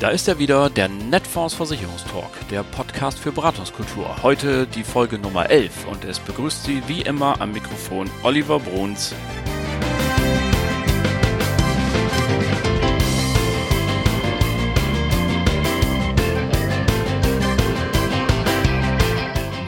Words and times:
Da 0.00 0.08
ist 0.08 0.28
er 0.28 0.38
wieder, 0.38 0.70
der 0.70 0.88
Netfonds 0.88 1.52
Versicherungstalk, 1.52 2.48
der 2.50 2.62
Podcast 2.62 3.18
für 3.18 3.32
Beratungskultur. 3.32 4.22
Heute 4.22 4.66
die 4.66 4.82
Folge 4.82 5.18
Nummer 5.18 5.50
11 5.50 5.86
und 5.88 6.06
es 6.06 6.18
begrüßt 6.18 6.64
Sie 6.64 6.82
wie 6.86 7.02
immer 7.02 7.38
am 7.38 7.52
Mikrofon 7.52 8.10
Oliver 8.22 8.58
Bruns. 8.58 9.14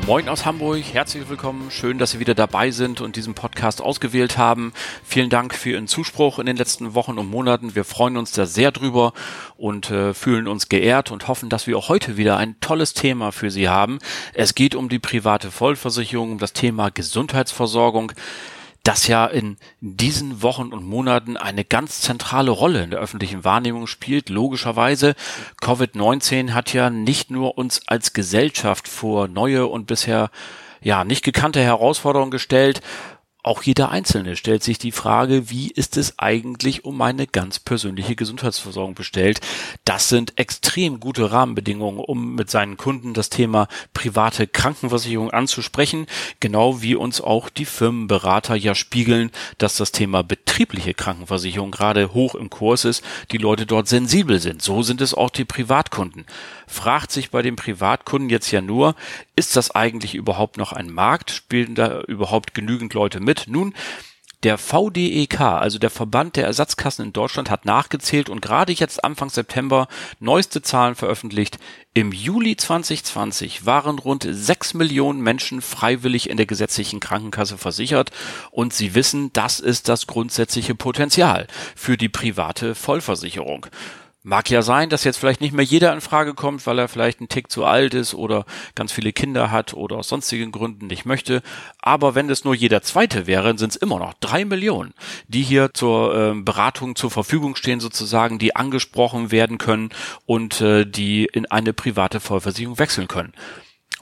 Moin 0.04 0.28
aus 0.28 0.44
Hamburg, 0.44 0.82
herzlich 0.92 1.28
willkommen. 1.28 1.70
Schön, 1.70 1.96
dass 1.96 2.10
Sie 2.10 2.18
wieder 2.18 2.34
dabei 2.34 2.72
sind 2.72 3.00
und 3.00 3.14
diesen 3.14 3.34
Podcast 3.34 3.80
ausgewählt 3.80 4.36
haben. 4.36 4.72
Vielen 5.04 5.30
Dank 5.30 5.54
für 5.54 5.70
Ihren 5.70 5.86
Zuspruch 5.86 6.40
in 6.40 6.46
den 6.46 6.56
letzten 6.56 6.94
Wochen 6.94 7.18
und 7.18 7.30
Monaten. 7.30 7.76
Wir 7.76 7.84
freuen 7.84 8.16
uns 8.16 8.32
da 8.32 8.44
sehr 8.44 8.72
drüber 8.72 9.12
und 9.56 9.92
äh, 9.92 10.12
fühlen 10.12 10.48
uns 10.48 10.68
geehrt 10.68 11.12
und 11.12 11.28
hoffen, 11.28 11.48
dass 11.48 11.68
wir 11.68 11.78
auch 11.78 11.88
heute 11.88 12.16
wieder 12.16 12.36
ein 12.36 12.56
tolles 12.58 12.94
Thema 12.94 13.30
für 13.30 13.52
Sie 13.52 13.68
haben. 13.68 14.00
Es 14.34 14.56
geht 14.56 14.74
um 14.74 14.88
die 14.88 14.98
private 14.98 15.52
Vollversicherung, 15.52 16.32
um 16.32 16.38
das 16.38 16.52
Thema 16.52 16.90
Gesundheitsversorgung 16.90 18.12
das 18.82 19.06
ja 19.06 19.26
in 19.26 19.56
diesen 19.80 20.42
Wochen 20.42 20.72
und 20.72 20.84
Monaten 20.84 21.36
eine 21.36 21.64
ganz 21.64 22.00
zentrale 22.00 22.50
Rolle 22.50 22.82
in 22.82 22.90
der 22.90 22.98
öffentlichen 22.98 23.44
Wahrnehmung 23.44 23.86
spielt. 23.86 24.28
Logischerweise, 24.28 25.14
Covid-19 25.60 26.52
hat 26.52 26.72
ja 26.72 26.90
nicht 26.90 27.30
nur 27.30 27.58
uns 27.58 27.82
als 27.86 28.12
Gesellschaft 28.12 28.88
vor 28.88 29.28
neue 29.28 29.66
und 29.66 29.86
bisher 29.86 30.30
ja 30.80 31.04
nicht 31.04 31.24
gekannte 31.24 31.60
Herausforderungen 31.62 32.32
gestellt, 32.32 32.80
auch 33.44 33.64
jeder 33.64 33.90
Einzelne 33.90 34.36
stellt 34.36 34.62
sich 34.62 34.78
die 34.78 34.92
Frage, 34.92 35.50
wie 35.50 35.68
ist 35.68 35.96
es 35.96 36.18
eigentlich 36.18 36.84
um 36.84 36.96
meine 36.96 37.26
ganz 37.26 37.58
persönliche 37.58 38.14
Gesundheitsversorgung 38.14 38.94
bestellt? 38.94 39.40
Das 39.84 40.08
sind 40.08 40.38
extrem 40.38 41.00
gute 41.00 41.32
Rahmenbedingungen, 41.32 41.98
um 41.98 42.36
mit 42.36 42.50
seinen 42.50 42.76
Kunden 42.76 43.14
das 43.14 43.30
Thema 43.30 43.66
private 43.94 44.46
Krankenversicherung 44.46 45.32
anzusprechen, 45.32 46.06
genau 46.38 46.82
wie 46.82 46.94
uns 46.94 47.20
auch 47.20 47.48
die 47.48 47.64
Firmenberater 47.64 48.54
ja 48.54 48.76
spiegeln, 48.76 49.32
dass 49.58 49.76
das 49.76 49.90
Thema 49.90 50.22
betriebliche 50.22 50.94
Krankenversicherung 50.94 51.72
gerade 51.72 52.14
hoch 52.14 52.36
im 52.36 52.48
Kurs 52.48 52.84
ist, 52.84 53.02
die 53.32 53.38
Leute 53.38 53.66
dort 53.66 53.88
sensibel 53.88 54.38
sind. 54.38 54.62
So 54.62 54.82
sind 54.82 55.00
es 55.00 55.14
auch 55.14 55.30
die 55.30 55.44
Privatkunden 55.44 56.26
fragt 56.72 57.12
sich 57.12 57.30
bei 57.30 57.42
den 57.42 57.54
Privatkunden 57.54 58.30
jetzt 58.30 58.50
ja 58.50 58.60
nur, 58.60 58.96
ist 59.36 59.56
das 59.56 59.70
eigentlich 59.72 60.14
überhaupt 60.14 60.56
noch 60.56 60.72
ein 60.72 60.90
Markt? 60.90 61.30
Spielen 61.30 61.74
da 61.74 62.00
überhaupt 62.02 62.54
genügend 62.54 62.94
Leute 62.94 63.20
mit? 63.20 63.31
Nun, 63.48 63.74
der 64.42 64.58
VDEK, 64.58 65.40
also 65.40 65.78
der 65.78 65.90
Verband 65.90 66.34
der 66.34 66.46
Ersatzkassen 66.46 67.06
in 67.06 67.12
Deutschland, 67.12 67.48
hat 67.48 67.64
nachgezählt 67.64 68.28
und 68.28 68.42
gerade 68.42 68.72
jetzt 68.72 69.04
Anfang 69.04 69.30
September 69.30 69.86
neueste 70.18 70.62
Zahlen 70.62 70.96
veröffentlicht. 70.96 71.58
Im 71.94 72.10
Juli 72.10 72.56
2020 72.56 73.66
waren 73.66 73.98
rund 74.00 74.26
sechs 74.28 74.74
Millionen 74.74 75.20
Menschen 75.20 75.62
freiwillig 75.62 76.28
in 76.28 76.38
der 76.38 76.46
gesetzlichen 76.46 76.98
Krankenkasse 76.98 77.56
versichert 77.56 78.10
und 78.50 78.72
sie 78.72 78.94
wissen, 78.94 79.32
das 79.32 79.60
ist 79.60 79.88
das 79.88 80.08
grundsätzliche 80.08 80.74
Potenzial 80.74 81.46
für 81.76 81.96
die 81.96 82.08
private 82.08 82.74
Vollversicherung. 82.74 83.66
Mag 84.24 84.50
ja 84.50 84.62
sein, 84.62 84.88
dass 84.88 85.02
jetzt 85.02 85.16
vielleicht 85.16 85.40
nicht 85.40 85.52
mehr 85.52 85.64
jeder 85.64 85.92
in 85.92 86.00
Frage 86.00 86.34
kommt, 86.34 86.64
weil 86.68 86.78
er 86.78 86.86
vielleicht 86.86 87.20
ein 87.20 87.28
Tick 87.28 87.50
zu 87.50 87.64
alt 87.64 87.92
ist 87.92 88.14
oder 88.14 88.46
ganz 88.76 88.92
viele 88.92 89.12
Kinder 89.12 89.50
hat 89.50 89.74
oder 89.74 89.96
aus 89.96 90.06
sonstigen 90.06 90.52
Gründen 90.52 90.86
nicht 90.86 91.04
möchte. 91.04 91.42
Aber 91.80 92.14
wenn 92.14 92.30
es 92.30 92.44
nur 92.44 92.54
jeder 92.54 92.82
zweite 92.82 93.26
wäre, 93.26 93.58
sind 93.58 93.70
es 93.70 93.76
immer 93.76 93.98
noch 93.98 94.14
drei 94.20 94.44
Millionen, 94.44 94.94
die 95.26 95.42
hier 95.42 95.74
zur 95.74 96.14
äh, 96.14 96.34
Beratung 96.40 96.94
zur 96.94 97.10
Verfügung 97.10 97.56
stehen 97.56 97.80
sozusagen, 97.80 98.38
die 98.38 98.54
angesprochen 98.54 99.32
werden 99.32 99.58
können 99.58 99.90
und 100.24 100.60
äh, 100.60 100.86
die 100.86 101.24
in 101.24 101.50
eine 101.50 101.72
private 101.72 102.20
Vollversicherung 102.20 102.78
wechseln 102.78 103.08
können. 103.08 103.32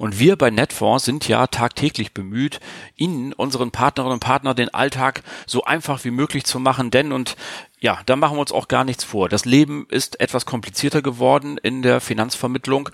Und 0.00 0.18
wir 0.18 0.36
bei 0.36 0.50
Netfonds 0.50 1.04
sind 1.04 1.28
ja 1.28 1.46
tagtäglich 1.46 2.14
bemüht, 2.14 2.58
Ihnen, 2.96 3.34
unseren 3.34 3.70
Partnerinnen 3.70 4.14
und 4.14 4.20
Partnern, 4.20 4.56
den 4.56 4.72
Alltag 4.72 5.22
so 5.46 5.64
einfach 5.64 6.04
wie 6.04 6.10
möglich 6.10 6.44
zu 6.44 6.58
machen, 6.58 6.90
denn 6.90 7.12
und 7.12 7.36
ja, 7.80 8.00
da 8.06 8.16
machen 8.16 8.36
wir 8.36 8.40
uns 8.40 8.52
auch 8.52 8.68
gar 8.68 8.84
nichts 8.84 9.04
vor. 9.04 9.28
Das 9.28 9.44
Leben 9.44 9.86
ist 9.88 10.20
etwas 10.20 10.46
komplizierter 10.46 11.02
geworden 11.02 11.58
in 11.58 11.82
der 11.82 12.00
Finanzvermittlung 12.00 12.90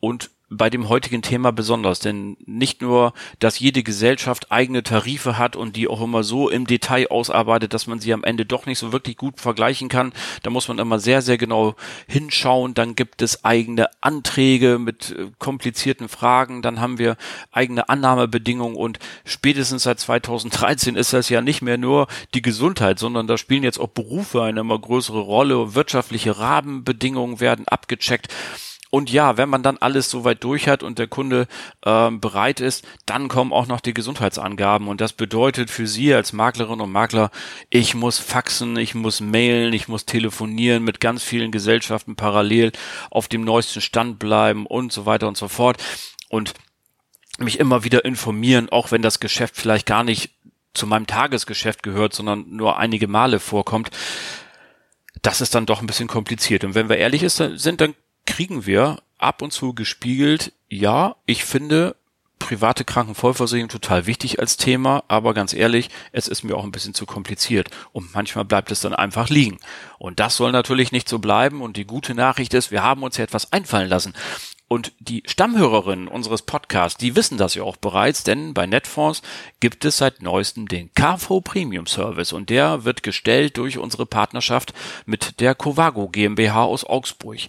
und 0.00 0.30
bei 0.56 0.70
dem 0.70 0.88
heutigen 0.88 1.22
Thema 1.22 1.52
besonders, 1.52 1.98
denn 1.98 2.36
nicht 2.46 2.82
nur, 2.82 3.12
dass 3.38 3.58
jede 3.58 3.82
Gesellschaft 3.82 4.52
eigene 4.52 4.82
Tarife 4.82 5.38
hat 5.38 5.56
und 5.56 5.76
die 5.76 5.88
auch 5.88 6.00
immer 6.00 6.24
so 6.24 6.48
im 6.48 6.66
Detail 6.66 7.08
ausarbeitet, 7.08 7.74
dass 7.74 7.86
man 7.86 8.00
sie 8.00 8.12
am 8.12 8.24
Ende 8.24 8.44
doch 8.44 8.66
nicht 8.66 8.78
so 8.78 8.92
wirklich 8.92 9.16
gut 9.16 9.40
vergleichen 9.40 9.88
kann. 9.88 10.12
Da 10.42 10.50
muss 10.50 10.68
man 10.68 10.78
immer 10.78 10.98
sehr, 10.98 11.22
sehr 11.22 11.38
genau 11.38 11.74
hinschauen. 12.06 12.74
Dann 12.74 12.94
gibt 12.94 13.22
es 13.22 13.44
eigene 13.44 13.88
Anträge 14.00 14.78
mit 14.78 15.10
äh, 15.10 15.30
komplizierten 15.38 16.08
Fragen. 16.08 16.62
Dann 16.62 16.80
haben 16.80 16.98
wir 16.98 17.16
eigene 17.50 17.88
Annahmebedingungen 17.88 18.76
und 18.76 18.98
spätestens 19.24 19.84
seit 19.84 20.00
2013 20.00 20.96
ist 20.96 21.12
das 21.12 21.28
ja 21.28 21.40
nicht 21.40 21.62
mehr 21.62 21.78
nur 21.78 22.06
die 22.34 22.42
Gesundheit, 22.42 22.98
sondern 22.98 23.26
da 23.26 23.38
spielen 23.38 23.62
jetzt 23.62 23.78
auch 23.78 23.88
Berufe 23.88 24.42
eine 24.42 24.60
immer 24.60 24.78
größere 24.78 25.20
Rolle. 25.20 25.74
Wirtschaftliche 25.74 26.38
Rahmenbedingungen 26.38 27.40
werden 27.40 27.66
abgecheckt. 27.68 28.28
Und 28.94 29.10
ja, 29.10 29.38
wenn 29.38 29.48
man 29.48 29.62
dann 29.62 29.78
alles 29.78 30.10
soweit 30.10 30.44
durch 30.44 30.68
hat 30.68 30.82
und 30.82 30.98
der 30.98 31.06
Kunde 31.06 31.48
ähm, 31.82 32.20
bereit 32.20 32.60
ist, 32.60 32.86
dann 33.06 33.28
kommen 33.28 33.50
auch 33.50 33.66
noch 33.66 33.80
die 33.80 33.94
Gesundheitsangaben. 33.94 34.86
Und 34.86 35.00
das 35.00 35.14
bedeutet 35.14 35.70
für 35.70 35.86
Sie 35.86 36.12
als 36.12 36.34
Maklerin 36.34 36.78
und 36.78 36.92
Makler, 36.92 37.30
ich 37.70 37.94
muss 37.94 38.18
faxen, 38.18 38.76
ich 38.76 38.94
muss 38.94 39.22
mailen, 39.22 39.72
ich 39.72 39.88
muss 39.88 40.04
telefonieren 40.04 40.84
mit 40.84 41.00
ganz 41.00 41.22
vielen 41.22 41.52
Gesellschaften 41.52 42.16
parallel 42.16 42.72
auf 43.10 43.28
dem 43.28 43.44
neuesten 43.44 43.80
Stand 43.80 44.18
bleiben 44.18 44.66
und 44.66 44.92
so 44.92 45.06
weiter 45.06 45.26
und 45.26 45.38
so 45.38 45.48
fort. 45.48 45.82
Und 46.28 46.52
mich 47.38 47.58
immer 47.58 47.84
wieder 47.84 48.04
informieren, 48.04 48.68
auch 48.68 48.90
wenn 48.90 49.00
das 49.00 49.20
Geschäft 49.20 49.56
vielleicht 49.56 49.86
gar 49.86 50.04
nicht 50.04 50.32
zu 50.74 50.86
meinem 50.86 51.06
Tagesgeschäft 51.06 51.82
gehört, 51.82 52.12
sondern 52.12 52.44
nur 52.50 52.78
einige 52.78 53.08
Male 53.08 53.40
vorkommt. 53.40 53.90
Das 55.22 55.40
ist 55.40 55.54
dann 55.54 55.64
doch 55.64 55.80
ein 55.80 55.86
bisschen 55.86 56.08
kompliziert. 56.08 56.62
Und 56.64 56.74
wenn 56.74 56.90
wir 56.90 56.98
ehrlich 56.98 57.26
sind, 57.26 57.80
dann 57.80 57.94
kriegen 58.26 58.66
wir 58.66 59.02
ab 59.18 59.42
und 59.42 59.52
zu 59.52 59.74
gespiegelt, 59.74 60.52
ja, 60.68 61.16
ich 61.26 61.44
finde 61.44 61.96
private 62.38 62.84
Krankenvollversicherung 62.84 63.68
total 63.68 64.06
wichtig 64.06 64.40
als 64.40 64.56
Thema, 64.56 65.04
aber 65.06 65.32
ganz 65.32 65.52
ehrlich, 65.54 65.90
es 66.10 66.26
ist 66.26 66.42
mir 66.42 66.56
auch 66.56 66.64
ein 66.64 66.72
bisschen 66.72 66.92
zu 66.92 67.06
kompliziert 67.06 67.70
und 67.92 68.12
manchmal 68.14 68.44
bleibt 68.44 68.72
es 68.72 68.80
dann 68.80 68.94
einfach 68.94 69.28
liegen. 69.28 69.58
Und 69.98 70.18
das 70.18 70.36
soll 70.36 70.50
natürlich 70.50 70.90
nicht 70.90 71.08
so 71.08 71.20
bleiben 71.20 71.62
und 71.62 71.76
die 71.76 71.86
gute 71.86 72.14
Nachricht 72.14 72.52
ist, 72.54 72.72
wir 72.72 72.82
haben 72.82 73.04
uns 73.04 73.16
ja 73.16 73.24
etwas 73.24 73.52
einfallen 73.52 73.88
lassen. 73.88 74.12
Und 74.72 74.92
die 75.00 75.22
Stammhörerinnen 75.26 76.08
unseres 76.08 76.40
Podcasts, 76.40 76.96
die 76.96 77.14
wissen 77.14 77.36
das 77.36 77.54
ja 77.54 77.62
auch 77.62 77.76
bereits, 77.76 78.24
denn 78.24 78.54
bei 78.54 78.66
Netfonds 78.66 79.20
gibt 79.60 79.84
es 79.84 79.98
seit 79.98 80.22
neuestem 80.22 80.66
den 80.66 80.88
KV 80.94 81.42
Premium 81.42 81.86
Service 81.86 82.32
und 82.32 82.48
der 82.48 82.82
wird 82.82 83.02
gestellt 83.02 83.58
durch 83.58 83.76
unsere 83.76 84.06
Partnerschaft 84.06 84.72
mit 85.04 85.40
der 85.40 85.54
Covago 85.54 86.08
GmbH 86.08 86.64
aus 86.64 86.84
Augsburg. 86.84 87.40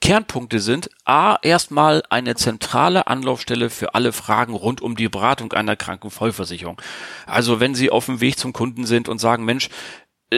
Kernpunkte 0.00 0.58
sind 0.58 0.90
A, 1.04 1.36
erstmal 1.42 2.02
eine 2.10 2.34
zentrale 2.34 3.06
Anlaufstelle 3.06 3.70
für 3.70 3.94
alle 3.94 4.12
Fragen 4.12 4.52
rund 4.52 4.82
um 4.82 4.96
die 4.96 5.08
Beratung 5.08 5.52
einer 5.52 5.76
Krankenvollversicherung. 5.76 6.82
Also 7.24 7.60
wenn 7.60 7.76
Sie 7.76 7.90
auf 7.90 8.06
dem 8.06 8.20
Weg 8.20 8.36
zum 8.36 8.52
Kunden 8.52 8.84
sind 8.84 9.08
und 9.08 9.20
sagen, 9.20 9.44
Mensch, 9.44 9.70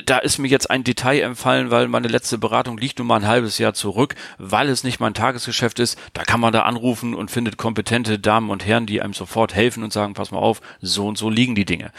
da 0.04 0.18
ist 0.18 0.38
mir 0.38 0.48
jetzt 0.48 0.70
ein 0.70 0.84
Detail 0.84 1.20
empfallen, 1.20 1.70
weil 1.70 1.88
meine 1.88 2.08
letzte 2.08 2.38
Beratung 2.38 2.78
liegt 2.78 2.98
nun 2.98 3.08
mal 3.08 3.16
ein 3.16 3.26
halbes 3.26 3.58
Jahr 3.58 3.74
zurück, 3.74 4.14
weil 4.38 4.68
es 4.68 4.84
nicht 4.84 5.00
mein 5.00 5.14
Tagesgeschäft 5.14 5.78
ist. 5.78 5.98
Da 6.12 6.24
kann 6.24 6.40
man 6.40 6.52
da 6.52 6.62
anrufen 6.62 7.14
und 7.14 7.30
findet 7.30 7.56
kompetente 7.56 8.18
Damen 8.18 8.50
und 8.50 8.66
Herren, 8.66 8.86
die 8.86 9.00
einem 9.00 9.14
sofort 9.14 9.54
helfen 9.54 9.82
und 9.82 9.92
sagen, 9.92 10.14
pass 10.14 10.30
mal 10.30 10.38
auf, 10.38 10.60
so 10.80 11.06
und 11.06 11.16
so 11.16 11.30
liegen 11.30 11.54
die 11.54 11.64
Dinge. 11.64 11.92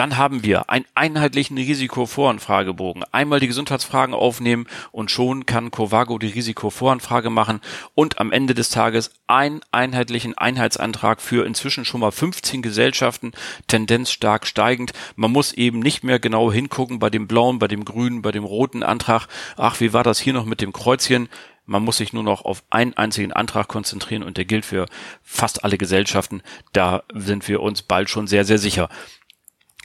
Dann 0.00 0.16
haben 0.16 0.42
wir 0.42 0.70
einen 0.70 0.86
einheitlichen 0.94 1.58
Risikovoranfragebogen. 1.58 3.04
Einmal 3.12 3.38
die 3.38 3.48
Gesundheitsfragen 3.48 4.14
aufnehmen 4.14 4.66
und 4.92 5.10
schon 5.10 5.44
kann 5.44 5.70
Covago 5.70 6.16
die 6.16 6.28
Risikovoranfrage 6.28 7.28
machen 7.28 7.60
und 7.94 8.18
am 8.18 8.32
Ende 8.32 8.54
des 8.54 8.70
Tages 8.70 9.10
einen 9.26 9.60
einheitlichen 9.72 10.38
Einheitsantrag 10.38 11.20
für 11.20 11.44
inzwischen 11.44 11.84
schon 11.84 12.00
mal 12.00 12.12
15 12.12 12.62
Gesellschaften, 12.62 13.32
Tendenz 13.66 14.10
stark 14.10 14.46
steigend. 14.46 14.92
Man 15.16 15.32
muss 15.32 15.52
eben 15.52 15.80
nicht 15.80 16.02
mehr 16.02 16.18
genau 16.18 16.50
hingucken 16.50 16.98
bei 16.98 17.10
dem 17.10 17.28
blauen, 17.28 17.58
bei 17.58 17.68
dem 17.68 17.84
grünen, 17.84 18.22
bei 18.22 18.32
dem 18.32 18.44
roten 18.44 18.82
Antrag. 18.82 19.26
Ach, 19.58 19.80
wie 19.80 19.92
war 19.92 20.02
das 20.02 20.18
hier 20.18 20.32
noch 20.32 20.46
mit 20.46 20.62
dem 20.62 20.72
Kreuzchen? 20.72 21.28
Man 21.66 21.84
muss 21.84 21.98
sich 21.98 22.14
nur 22.14 22.24
noch 22.24 22.46
auf 22.46 22.64
einen 22.70 22.94
einzigen 22.94 23.34
Antrag 23.34 23.68
konzentrieren 23.68 24.22
und 24.22 24.38
der 24.38 24.46
gilt 24.46 24.64
für 24.64 24.86
fast 25.22 25.62
alle 25.62 25.76
Gesellschaften. 25.76 26.42
Da 26.72 27.02
sind 27.12 27.46
wir 27.48 27.60
uns 27.60 27.82
bald 27.82 28.08
schon 28.08 28.26
sehr, 28.26 28.46
sehr 28.46 28.58
sicher. 28.58 28.88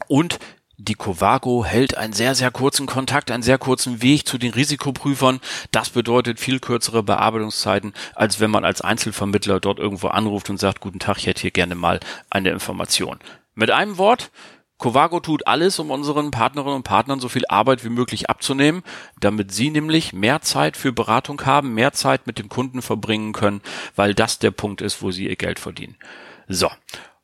Und 0.08 0.40
die 0.78 0.96
Covago 0.96 1.64
hält 1.64 1.96
einen 1.96 2.12
sehr, 2.12 2.36
sehr 2.36 2.52
kurzen 2.52 2.86
Kontakt, 2.86 3.32
einen 3.32 3.44
sehr 3.44 3.58
kurzen 3.58 4.02
Weg 4.02 4.28
zu 4.28 4.38
den 4.38 4.54
Risikoprüfern. 4.54 5.40
Das 5.72 5.90
bedeutet 5.90 6.40
viel 6.40 6.60
kürzere 6.60 7.02
Bearbeitungszeiten, 7.02 7.94
als 8.14 8.42
wenn 8.42 8.52
man 8.52 8.66
als 8.66 8.82
Einzelvermittler 8.82 9.62
dort 9.62 9.80
irgendwo 9.80 10.08
anruft 10.08 10.50
und 10.50 10.60
sagt, 10.60 10.82
guten 10.82 11.00
Tag, 11.00 11.18
ich 11.18 11.28
hätte 11.28 11.42
hier 11.42 11.52
gerne 11.52 11.76
mal 11.76 12.02
eine 12.30 12.50
Information. 12.50 13.20
Mit 13.54 13.72
einem 13.72 13.98
Wort, 13.98 14.32
Covago 14.78 15.22
tut 15.22 15.48
alles, 15.48 15.80
um 15.80 15.92
unseren 15.92 16.32
Partnerinnen 16.32 16.76
und 16.76 16.84
Partnern 16.84 17.22
so 17.22 17.30
viel 17.30 17.46
Arbeit 17.48 17.86
wie 17.86 17.90
möglich 17.90 18.30
abzunehmen, 18.30 18.84
damit 19.22 19.54
sie 19.54 19.70
nämlich 19.70 20.12
mehr 20.12 20.42
Zeit 20.42 20.76
für 20.76 20.92
Beratung 20.92 21.46
haben, 21.46 21.74
mehr 21.74 21.94
Zeit 21.94 22.28
mit 22.28 22.38
dem 22.38 22.50
Kunden 22.50 22.82
verbringen 22.82 23.32
können, 23.32 23.62
weil 23.96 24.14
das 24.14 24.40
der 24.40 24.52
Punkt 24.52 24.82
ist, 24.82 25.02
wo 25.02 25.12
sie 25.12 25.30
ihr 25.30 25.38
Geld 25.38 25.60
verdienen. 25.60 25.96
So. 26.50 26.70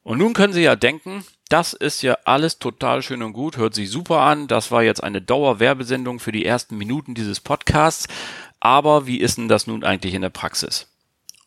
Und 0.04 0.20
nun 0.20 0.34
können 0.34 0.54
Sie 0.54 0.64
ja 0.64 0.76
denken, 0.76 1.24
das 1.52 1.74
ist 1.74 2.02
ja 2.02 2.18
alles 2.24 2.60
total 2.60 3.02
schön 3.02 3.22
und 3.24 3.34
gut, 3.34 3.58
hört 3.58 3.74
sich 3.74 3.90
super 3.90 4.22
an. 4.22 4.48
Das 4.48 4.72
war 4.72 4.84
jetzt 4.84 5.04
eine 5.04 5.22
Dauerwerbesendung 5.22 6.20
für 6.20 6.32
die 6.32 6.46
ersten 6.46 6.78
Minuten 6.78 7.14
dieses 7.14 7.42
Podcasts. 7.42 8.08
Aber 8.62 9.06
wie 9.06 9.18
ist 9.18 9.38
denn 9.38 9.50
das 9.50 9.68
nun 9.68 9.84
eigentlich 9.84 10.14
in 10.14 10.22
der 10.22 10.30
Praxis? 10.30 10.88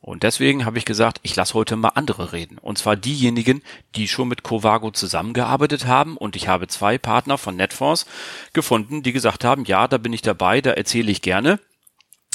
Und 0.02 0.22
deswegen 0.22 0.66
habe 0.66 0.76
ich 0.76 0.84
gesagt, 0.84 1.20
ich 1.22 1.34
lasse 1.34 1.54
heute 1.54 1.76
mal 1.76 1.92
andere 1.94 2.32
reden. 2.32 2.58
Und 2.58 2.76
zwar 2.76 2.96
diejenigen, 2.96 3.62
die 3.94 4.06
schon 4.06 4.28
mit 4.28 4.42
Covago 4.42 4.90
zusammengearbeitet 4.90 5.86
haben. 5.86 6.18
Und 6.18 6.36
ich 6.36 6.48
habe 6.48 6.68
zwei 6.68 6.98
Partner 6.98 7.38
von 7.38 7.56
Netfonds 7.56 8.04
gefunden, 8.52 9.02
die 9.02 9.12
gesagt 9.12 9.44
haben, 9.44 9.64
ja, 9.64 9.88
da 9.88 9.96
bin 9.96 10.12
ich 10.12 10.20
dabei, 10.20 10.60
da 10.60 10.72
erzähle 10.72 11.10
ich 11.10 11.22
gerne 11.22 11.58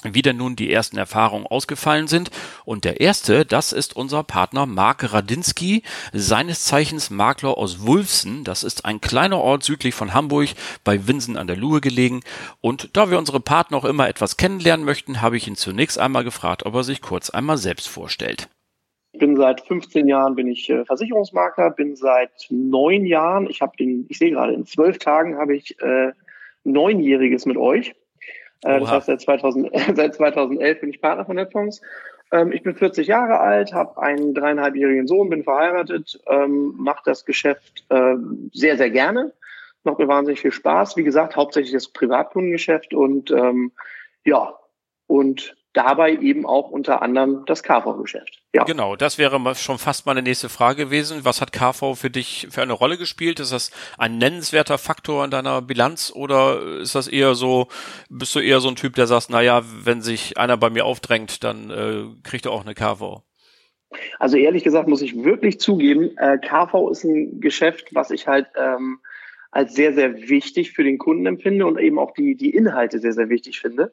wie 0.03 0.21
denn 0.21 0.37
nun 0.37 0.55
die 0.55 0.71
ersten 0.71 0.97
Erfahrungen 0.97 1.45
ausgefallen 1.45 2.07
sind. 2.07 2.31
Und 2.65 2.85
der 2.85 3.01
erste, 3.01 3.45
das 3.45 3.73
ist 3.73 3.95
unser 3.95 4.23
Partner 4.23 4.65
Mark 4.65 5.11
Radinski, 5.13 5.83
seines 6.13 6.63
Zeichens 6.65 7.09
Makler 7.09 7.57
aus 7.57 7.85
Wulfsen. 7.85 8.43
Das 8.43 8.63
ist 8.63 8.85
ein 8.85 9.01
kleiner 9.01 9.39
Ort 9.39 9.63
südlich 9.63 9.93
von 9.93 10.13
Hamburg 10.13 10.49
bei 10.83 11.07
Winsen 11.07 11.37
an 11.37 11.47
der 11.47 11.57
Luhe 11.57 11.81
gelegen. 11.81 12.21
Und 12.61 12.89
da 12.93 13.11
wir 13.11 13.17
unsere 13.17 13.39
Partner 13.39 13.77
auch 13.77 13.85
immer 13.85 14.07
etwas 14.07 14.37
kennenlernen 14.37 14.85
möchten, 14.85 15.21
habe 15.21 15.37
ich 15.37 15.47
ihn 15.47 15.55
zunächst 15.55 15.99
einmal 15.99 16.23
gefragt, 16.23 16.65
ob 16.65 16.75
er 16.75 16.83
sich 16.83 17.01
kurz 17.01 17.29
einmal 17.29 17.57
selbst 17.57 17.87
vorstellt. 17.87 18.49
Ich 19.11 19.19
bin 19.19 19.35
seit 19.35 19.61
15 19.61 20.07
Jahren 20.07 20.35
bin 20.35 20.47
ich 20.47 20.69
äh, 20.69 20.85
Versicherungsmakler, 20.85 21.71
bin 21.71 21.95
seit 21.95 22.45
neun 22.49 23.05
Jahren, 23.05 23.49
ich 23.49 23.61
habe 23.61 23.75
den, 23.75 24.05
ich 24.07 24.19
sehe 24.19 24.31
gerade, 24.31 24.53
in 24.53 24.65
zwölf 24.65 24.99
Tagen 24.99 25.37
habe 25.37 25.55
ich 25.55 25.81
äh, 25.81 26.11
neunjähriges 26.63 27.45
mit 27.45 27.57
euch. 27.57 27.95
Äh, 28.63 28.79
das 28.79 28.91
heißt, 28.91 29.05
seit, 29.07 29.21
2000, 29.21 29.69
seit 29.95 30.15
2011 30.15 30.81
bin 30.81 30.89
ich 30.89 31.01
Partner 31.01 31.25
von 31.25 31.35
Netfonds. 31.35 31.81
Ähm, 32.31 32.51
ich 32.51 32.63
bin 32.63 32.75
40 32.75 33.07
Jahre 33.07 33.39
alt, 33.39 33.73
habe 33.73 34.01
einen 34.01 34.33
dreieinhalbjährigen 34.33 35.07
Sohn, 35.07 35.29
bin 35.29 35.43
verheiratet, 35.43 36.19
ähm, 36.27 36.75
mache 36.77 37.01
das 37.05 37.25
Geschäft 37.25 37.85
äh, 37.89 38.15
sehr, 38.53 38.77
sehr 38.77 38.89
gerne. 38.89 39.33
Macht 39.83 39.99
mir 39.99 40.07
wahnsinnig 40.07 40.41
viel 40.41 40.51
Spaß. 40.51 40.97
Wie 40.97 41.03
gesagt, 41.03 41.35
hauptsächlich 41.35 41.73
das 41.73 41.87
Privatkundengeschäft 41.87 42.93
und 42.93 43.31
ähm, 43.31 43.71
ja, 44.25 44.53
und 45.07 45.55
dabei 45.73 46.15
eben 46.15 46.45
auch 46.45 46.69
unter 46.69 47.01
anderem 47.01 47.43
das 47.45 47.61
KV-Geschäft. 47.63 48.41
Ja. 48.53 48.63
Genau, 48.63 48.95
das 48.95 49.17
wäre 49.17 49.39
schon 49.55 49.77
fast 49.77 50.05
meine 50.05 50.21
nächste 50.21 50.49
Frage 50.49 50.85
gewesen. 50.85 51.23
Was 51.23 51.41
hat 51.41 51.53
KV 51.53 51.95
für 51.95 52.09
dich 52.09 52.47
für 52.49 52.61
eine 52.61 52.73
Rolle 52.73 52.97
gespielt? 52.97 53.39
Ist 53.39 53.51
das 53.51 53.71
ein 53.97 54.17
nennenswerter 54.17 54.77
Faktor 54.77 55.23
in 55.23 55.31
deiner 55.31 55.61
Bilanz 55.61 56.11
oder 56.13 56.79
ist 56.79 56.95
das 56.95 57.07
eher 57.07 57.35
so, 57.35 57.67
bist 58.09 58.33
du 58.35 58.39
eher 58.39 58.59
so 58.61 58.69
ein 58.69 58.75
Typ, 58.75 58.95
der 58.95 59.07
sagt, 59.07 59.29
naja, 59.29 59.61
wenn 59.83 60.01
sich 60.01 60.37
einer 60.37 60.57
bei 60.57 60.69
mir 60.69 60.85
aufdrängt, 60.85 61.43
dann 61.43 61.69
äh, 61.69 62.27
kriegt 62.27 62.45
er 62.45 62.51
auch 62.51 62.65
eine 62.65 62.73
KV? 62.73 63.21
Also 64.19 64.37
ehrlich 64.37 64.63
gesagt 64.63 64.87
muss 64.87 65.01
ich 65.01 65.23
wirklich 65.23 65.59
zugeben, 65.59 66.17
äh, 66.17 66.37
KV 66.37 66.89
ist 66.89 67.03
ein 67.03 67.39
Geschäft, 67.39 67.93
was 67.93 68.11
ich 68.11 68.27
halt 68.27 68.47
ähm, 68.55 68.99
als 69.51 69.73
sehr, 69.73 69.93
sehr 69.93 70.29
wichtig 70.29 70.71
für 70.73 70.83
den 70.83 70.97
Kunden 70.97 71.25
empfinde 71.25 71.65
und 71.65 71.79
eben 71.79 71.97
auch 71.97 72.13
die, 72.13 72.35
die 72.35 72.51
Inhalte 72.51 72.99
sehr, 72.99 73.13
sehr 73.13 73.29
wichtig 73.29 73.59
finde. 73.59 73.91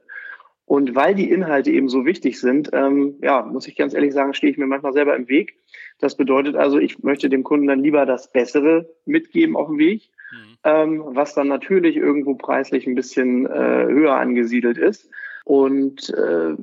Und 0.66 0.96
weil 0.96 1.14
die 1.14 1.30
Inhalte 1.30 1.70
eben 1.70 1.88
so 1.88 2.04
wichtig 2.04 2.40
sind, 2.40 2.70
ähm, 2.72 3.14
ja, 3.22 3.42
muss 3.42 3.68
ich 3.68 3.76
ganz 3.76 3.94
ehrlich 3.94 4.12
sagen, 4.12 4.34
stehe 4.34 4.50
ich 4.50 4.58
mir 4.58 4.66
manchmal 4.66 4.92
selber 4.92 5.14
im 5.14 5.28
Weg. 5.28 5.56
Das 6.00 6.16
bedeutet 6.16 6.56
also, 6.56 6.78
ich 6.78 7.02
möchte 7.04 7.28
dem 7.28 7.44
Kunden 7.44 7.68
dann 7.68 7.82
lieber 7.82 8.04
das 8.04 8.32
Bessere 8.32 8.88
mitgeben 9.04 9.56
auf 9.56 9.68
dem 9.68 9.78
Weg, 9.78 10.10
mhm. 10.32 10.56
ähm, 10.64 11.02
was 11.06 11.34
dann 11.34 11.46
natürlich 11.46 11.96
irgendwo 11.96 12.34
preislich 12.34 12.86
ein 12.86 12.96
bisschen 12.96 13.46
äh, 13.46 13.86
höher 13.86 14.16
angesiedelt 14.16 14.76
ist. 14.76 15.08
Und 15.44 16.10
äh, 16.10 16.56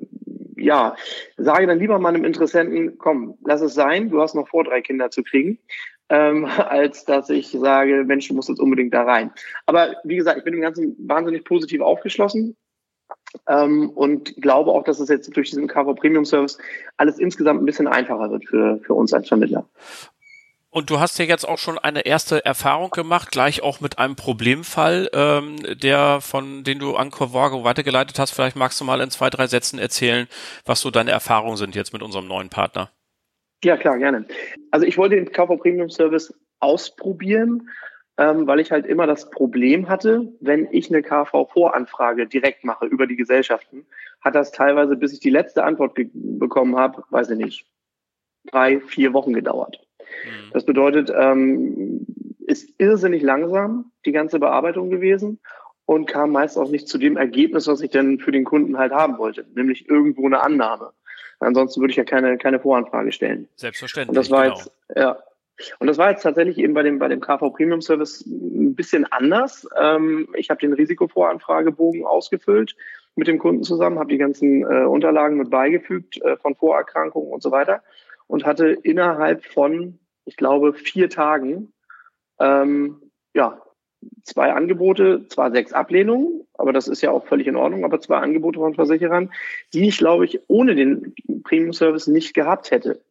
ja, 0.58 0.98
sage 1.38 1.68
dann 1.68 1.80
lieber 1.80 1.98
meinem 1.98 2.26
Interessenten, 2.26 2.98
komm, 2.98 3.38
lass 3.46 3.62
es 3.62 3.74
sein, 3.74 4.10
du 4.10 4.22
hast 4.22 4.36
noch 4.36 4.50
vor, 4.50 4.66
drei 4.66 4.82
Kinder 4.82 5.12
zu 5.12 5.24
kriegen, 5.24 5.60
ähm, 6.10 6.46
als 6.58 7.06
dass 7.06 7.30
ich 7.30 7.52
sage, 7.52 8.04
Mensch, 8.06 8.28
du 8.28 8.34
musst 8.34 8.50
jetzt 8.50 8.60
unbedingt 8.60 8.94
da 8.94 9.04
rein. 9.04 9.32
Aber 9.66 9.96
wie 10.04 10.18
gesagt, 10.18 10.38
ich 10.38 10.44
bin 10.44 10.54
dem 10.54 10.62
Ganzen 10.62 10.96
wahnsinnig 11.00 11.46
positiv 11.46 11.80
aufgeschlossen. 11.80 12.58
Ähm, 13.48 13.90
und 13.90 14.36
glaube 14.42 14.72
auch, 14.72 14.84
dass 14.84 15.00
es 15.00 15.10
jetzt 15.10 15.36
durch 15.36 15.50
diesen 15.50 15.68
KV 15.68 15.94
Premium 15.96 16.26
Service 16.26 16.58
alles 16.98 17.20
insgesamt 17.20 17.62
ein 17.62 17.66
bisschen 17.66 17.88
einfacher 17.88 18.32
wird 18.32 18.46
für, 18.46 18.80
für 18.80 18.94
uns 18.94 19.14
als 19.14 19.28
Vermittler. 19.28 19.68
Und 20.74 20.90
du 20.90 21.00
hast 21.00 21.20
ja 21.20 21.26
jetzt 21.26 21.48
auch 21.48 21.60
schon 21.60 21.78
eine 21.78 22.04
erste 22.04 22.44
Erfahrung 22.46 22.90
gemacht, 22.90 23.30
gleich 23.30 23.62
auch 23.62 23.80
mit 23.80 24.00
einem 24.00 24.16
Problemfall, 24.16 25.08
ähm, 25.14 25.58
der 25.80 26.20
von 26.20 26.64
den 26.64 26.80
du 26.80 26.96
an 26.96 27.12
Covago 27.12 27.64
weitergeleitet 27.64 28.18
hast. 28.18 28.32
Vielleicht 28.32 28.56
magst 28.56 28.82
du 28.82 28.86
mal 28.86 29.00
in 29.00 29.12
zwei, 29.12 29.30
drei 29.30 29.46
Sätzen 29.46 29.78
erzählen, 29.78 30.28
was 30.66 30.82
so 30.82 30.90
deine 30.90 31.12
Erfahrungen 31.12 31.58
sind 31.58 31.76
jetzt 31.76 31.94
mit 31.94 32.02
unserem 32.02 32.28
neuen 32.28 32.50
Partner. 32.50 32.90
Ja, 33.64 33.78
klar, 33.78 34.00
gerne. 34.00 34.26
Also 34.72 34.88
ich 34.88 34.98
wollte 34.98 35.16
den 35.16 35.32
KV 35.32 35.58
Premium 35.58 35.92
Service 35.92 36.34
ausprobieren 36.60 37.70
ähm, 38.18 38.46
weil 38.46 38.60
ich 38.60 38.72
halt 38.72 38.86
immer 38.86 39.08
das 39.08 39.30
Problem 39.30 39.90
hatte, 39.90 40.32
wenn 40.40 40.68
ich 40.72 40.90
eine 40.90 41.02
KV-Voranfrage 41.02 42.28
direkt 42.28 42.64
mache 42.64 42.86
über 42.86 43.08
die 43.08 43.16
Gesellschaften, 43.16 43.86
hat 44.22 44.36
das 44.36 44.52
teilweise, 44.52 44.96
bis 44.96 45.14
ich 45.14 45.20
die 45.20 45.30
letzte 45.30 45.64
Antwort 45.64 45.94
bekommen 45.96 46.76
habe, 46.76 47.04
weiß 47.10 47.32
ich 47.32 47.38
nicht, 47.38 47.66
drei, 48.46 48.80
vier 48.80 49.14
Wochen 49.14 49.34
gedauert. 49.34 49.80
Mhm. 50.00 50.52
Das 50.54 50.66
bedeutet, 50.66 51.12
ähm, 51.16 52.06
ist 52.46 52.70
irrsinnig 52.78 53.24
langsam 53.24 53.92
die 54.06 54.12
ganze 54.12 54.40
Bearbeitung 54.40 54.90
gewesen 54.90 55.40
und 55.86 56.06
kam 56.06 56.32
meist 56.32 56.58
auch 56.58 56.70
nicht 56.70 56.88
zu 56.88 56.98
dem 56.98 57.18
Ergebnis, 57.18 57.68
was 57.68 57.82
ich 57.82 57.92
denn 57.92 58.20
für 58.20 58.32
den 58.32 58.44
Kunden 58.44 58.78
halt 58.78 58.92
haben 58.92 59.18
wollte, 59.18 59.46
nämlich 59.56 59.90
irgendwo 59.90 60.26
eine 60.26 60.42
Annahme. 60.42 60.92
Ansonsten 61.40 61.82
würde 61.82 61.92
ich 61.92 61.98
ja 61.98 62.06
keine, 62.06 62.38
keine 62.38 62.60
Voranfrage 62.60 63.12
stellen. 63.12 63.48
Selbstverständlich. 63.56 64.10
Und 64.10 64.16
das 64.16 64.32
war 64.32 64.44
genau. 64.44 64.56
jetzt, 64.56 64.72
ja, 64.96 65.18
und 65.80 65.88
das 65.88 65.98
war 65.98 66.12
jetzt 66.12 66.24
tatsächlich 66.24 66.58
eben 66.58 66.74
bei 66.74 66.84
dem, 66.84 67.00
bei 67.00 67.08
dem 67.08 67.22
KV 67.22 67.52
Premium 67.52 67.82
Service 67.82 68.26
ein 68.26 68.76
bisschen 68.76 69.06
anders. 69.12 69.68
Ähm, 69.80 70.28
ich 70.36 70.50
habe 70.50 70.60
den 70.60 70.74
Risikovoranfragebogen 70.74 72.06
ausgefüllt 72.06 72.76
mit 73.16 73.28
dem 73.28 73.38
Kunden 73.38 73.64
zusammen, 73.64 74.00
habe 74.00 74.10
die 74.10 74.18
ganzen 74.18 74.64
äh, 74.64 74.86
Unterlagen 74.86 75.38
mit 75.38 75.50
beigefügt 75.50 76.22
äh, 76.22 76.38
von 76.38 76.56
Vorerkrankungen 76.56 77.32
und 77.32 77.44
so 77.44 77.52
weiter 77.52 77.84
und 78.28 78.46
hatte 78.46 78.68
innerhalb 78.68 79.46
von, 79.46 80.00
ich 80.26 80.38
glaube, 80.38 80.74
vier 80.74 81.10
Tagen 81.10 81.74
ähm, 82.40 83.02
ja, 83.34 83.62
zwei 84.24 84.52
Angebote, 84.52 85.28
zwar 85.28 85.52
sechs 85.52 85.74
Ablehnungen, 85.74 86.46
aber 86.56 86.74
das 86.74 86.88
ist 86.88 87.02
ja 87.02 87.12
auch 87.12 87.26
völlig 87.26 87.48
in 87.48 87.56
Ordnung, 87.56 87.86
aber 87.86 88.00
zwei 88.02 88.18
Angebote 88.18 88.60
von 88.60 88.76
Versicherern, 88.76 89.32
die 89.74 89.88
ich, 89.88 89.98
glaube 89.98 90.26
ich, 90.26 90.40
ohne 90.48 90.76
den 90.76 91.14
Premium 91.44 91.74
Service 91.74 92.08
nicht 92.08 92.34
gehabt 92.34 92.72
hätte. 92.72 93.02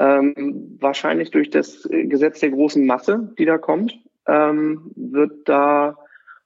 Ähm, 0.00 0.78
wahrscheinlich 0.80 1.30
durch 1.30 1.50
das 1.50 1.86
Gesetz 1.90 2.40
der 2.40 2.50
großen 2.50 2.86
Masse, 2.86 3.34
die 3.38 3.44
da 3.44 3.58
kommt, 3.58 3.98
ähm, 4.26 4.90
wird 4.96 5.46
da, 5.46 5.98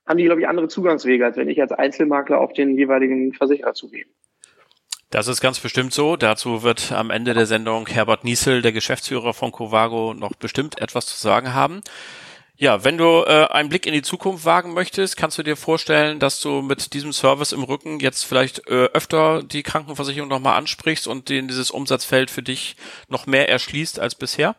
haben 0.04 0.18
die, 0.18 0.24
glaube 0.24 0.40
ich, 0.40 0.48
andere 0.48 0.66
Zugangswege, 0.66 1.24
als 1.24 1.36
wenn 1.36 1.48
ich 1.48 1.60
als 1.60 1.70
Einzelmakler 1.70 2.40
auf 2.40 2.52
den 2.52 2.76
jeweiligen 2.76 3.32
Versicherer 3.32 3.72
zugehe. 3.74 4.06
Das 5.10 5.28
ist 5.28 5.40
ganz 5.40 5.60
bestimmt 5.60 5.94
so. 5.94 6.16
Dazu 6.16 6.64
wird 6.64 6.90
am 6.90 7.10
Ende 7.10 7.32
der 7.34 7.46
Sendung 7.46 7.86
Herbert 7.86 8.24
Niesel, 8.24 8.60
der 8.60 8.72
Geschäftsführer 8.72 9.32
von 9.32 9.52
Covago, 9.52 10.12
noch 10.12 10.34
bestimmt 10.34 10.80
etwas 10.80 11.06
zu 11.06 11.16
sagen 11.16 11.54
haben. 11.54 11.82
Ja, 12.56 12.84
wenn 12.84 12.96
du 12.96 13.24
äh, 13.26 13.48
einen 13.50 13.68
Blick 13.68 13.84
in 13.84 13.92
die 13.92 14.02
Zukunft 14.02 14.44
wagen 14.44 14.74
möchtest, 14.74 15.16
kannst 15.16 15.36
du 15.38 15.42
dir 15.42 15.56
vorstellen, 15.56 16.20
dass 16.20 16.40
du 16.40 16.62
mit 16.62 16.94
diesem 16.94 17.12
Service 17.12 17.50
im 17.50 17.64
Rücken 17.64 17.98
jetzt 17.98 18.24
vielleicht 18.24 18.68
äh, 18.68 18.84
öfter 18.92 19.42
die 19.42 19.64
Krankenversicherung 19.64 20.28
nochmal 20.28 20.56
ansprichst 20.56 21.08
und 21.08 21.28
den, 21.28 21.48
dieses 21.48 21.72
Umsatzfeld 21.72 22.30
für 22.30 22.42
dich 22.42 22.76
noch 23.08 23.26
mehr 23.26 23.48
erschließt 23.48 23.98
als 23.98 24.14
bisher? 24.14 24.54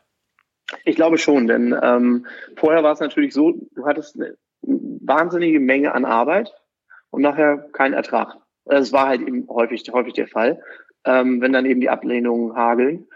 Ich 0.83 0.97
glaube 0.97 1.17
schon, 1.17 1.47
denn 1.47 1.73
ähm, 1.81 2.25
vorher 2.57 2.83
war 2.83 2.91
es 2.91 2.99
natürlich 2.99 3.33
so, 3.33 3.53
du 3.75 3.85
hattest 3.85 4.15
eine 4.15 4.35
wahnsinnige 4.61 5.61
Menge 5.61 5.93
an 5.93 6.03
Arbeit 6.03 6.53
und 7.11 7.21
nachher 7.21 7.69
keinen 7.71 7.93
Ertrag. 7.93 8.35
Das 8.65 8.91
war 8.91 9.07
halt 9.07 9.21
eben 9.21 9.47
häufig, 9.47 9.83
häufig 9.93 10.13
der 10.13 10.27
Fall, 10.27 10.61
ähm, 11.05 11.39
wenn 11.39 11.53
dann 11.53 11.65
eben 11.65 11.79
die 11.79 11.89
Ablehnungen 11.89 12.55
hageln. 12.55 13.07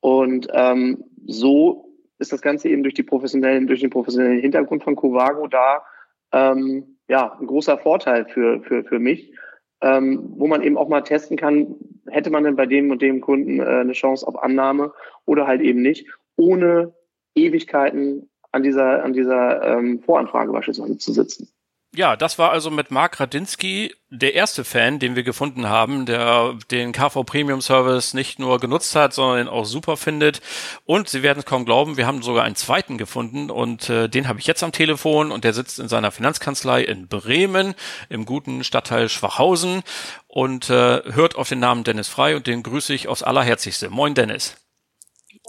Und 0.00 0.46
ähm, 0.52 1.02
so 1.26 1.87
ist 2.18 2.32
das 2.32 2.42
Ganze 2.42 2.68
eben 2.68 2.82
durch 2.82 2.94
die 2.94 3.02
professionellen, 3.02 3.66
durch 3.66 3.80
den 3.80 3.90
professionellen 3.90 4.40
Hintergrund 4.40 4.82
von 4.82 4.96
Covago 4.96 5.46
da 5.46 5.82
ähm, 6.32 6.98
ja 7.08 7.36
ein 7.38 7.46
großer 7.46 7.78
Vorteil 7.78 8.26
für 8.26 8.60
für 8.62 8.84
für 8.84 8.98
mich, 8.98 9.32
ähm, 9.80 10.34
wo 10.36 10.46
man 10.46 10.62
eben 10.62 10.76
auch 10.76 10.88
mal 10.88 11.02
testen 11.02 11.36
kann, 11.36 11.76
hätte 12.08 12.30
man 12.30 12.44
denn 12.44 12.56
bei 12.56 12.66
dem 12.66 12.90
und 12.90 13.02
dem 13.02 13.20
Kunden 13.20 13.60
äh, 13.60 13.64
eine 13.64 13.92
Chance 13.92 14.26
auf 14.26 14.42
Annahme 14.42 14.92
oder 15.24 15.46
halt 15.46 15.60
eben 15.60 15.82
nicht, 15.82 16.06
ohne 16.36 16.94
Ewigkeiten 17.34 18.28
an 18.52 18.62
dieser 18.62 19.04
an 19.04 19.12
dieser 19.12 19.62
ähm, 19.62 20.00
Voranfrage 20.00 20.52
beispielsweise 20.52 20.98
zu 20.98 21.12
sitzen. 21.12 21.48
Ja, 21.98 22.14
das 22.14 22.38
war 22.38 22.52
also 22.52 22.70
mit 22.70 22.92
Mark 22.92 23.18
Radinski 23.18 23.92
der 24.08 24.34
erste 24.34 24.62
Fan, 24.62 25.00
den 25.00 25.16
wir 25.16 25.24
gefunden 25.24 25.68
haben, 25.68 26.06
der 26.06 26.54
den 26.70 26.92
KV 26.92 27.24
Premium 27.24 27.60
Service 27.60 28.14
nicht 28.14 28.38
nur 28.38 28.60
genutzt 28.60 28.94
hat, 28.94 29.12
sondern 29.12 29.48
auch 29.48 29.64
super 29.64 29.96
findet. 29.96 30.40
Und 30.84 31.08
Sie 31.08 31.24
werden 31.24 31.40
es 31.40 31.44
kaum 31.44 31.64
glauben, 31.64 31.96
wir 31.96 32.06
haben 32.06 32.22
sogar 32.22 32.44
einen 32.44 32.54
zweiten 32.54 32.98
gefunden 32.98 33.50
und 33.50 33.90
äh, 33.90 34.08
den 34.08 34.28
habe 34.28 34.38
ich 34.38 34.46
jetzt 34.46 34.62
am 34.62 34.70
Telefon 34.70 35.32
und 35.32 35.42
der 35.42 35.52
sitzt 35.52 35.80
in 35.80 35.88
seiner 35.88 36.12
Finanzkanzlei 36.12 36.84
in 36.84 37.08
Bremen 37.08 37.74
im 38.08 38.26
guten 38.26 38.62
Stadtteil 38.62 39.08
Schwachhausen 39.08 39.82
und 40.28 40.70
äh, 40.70 41.02
hört 41.02 41.34
auf 41.34 41.48
den 41.48 41.58
Namen 41.58 41.82
Dennis 41.82 42.06
Frei 42.06 42.36
und 42.36 42.46
den 42.46 42.62
grüße 42.62 42.94
ich 42.94 43.08
aufs 43.08 43.24
allerherzigste. 43.24 43.90
Moin 43.90 44.14
Dennis. 44.14 44.54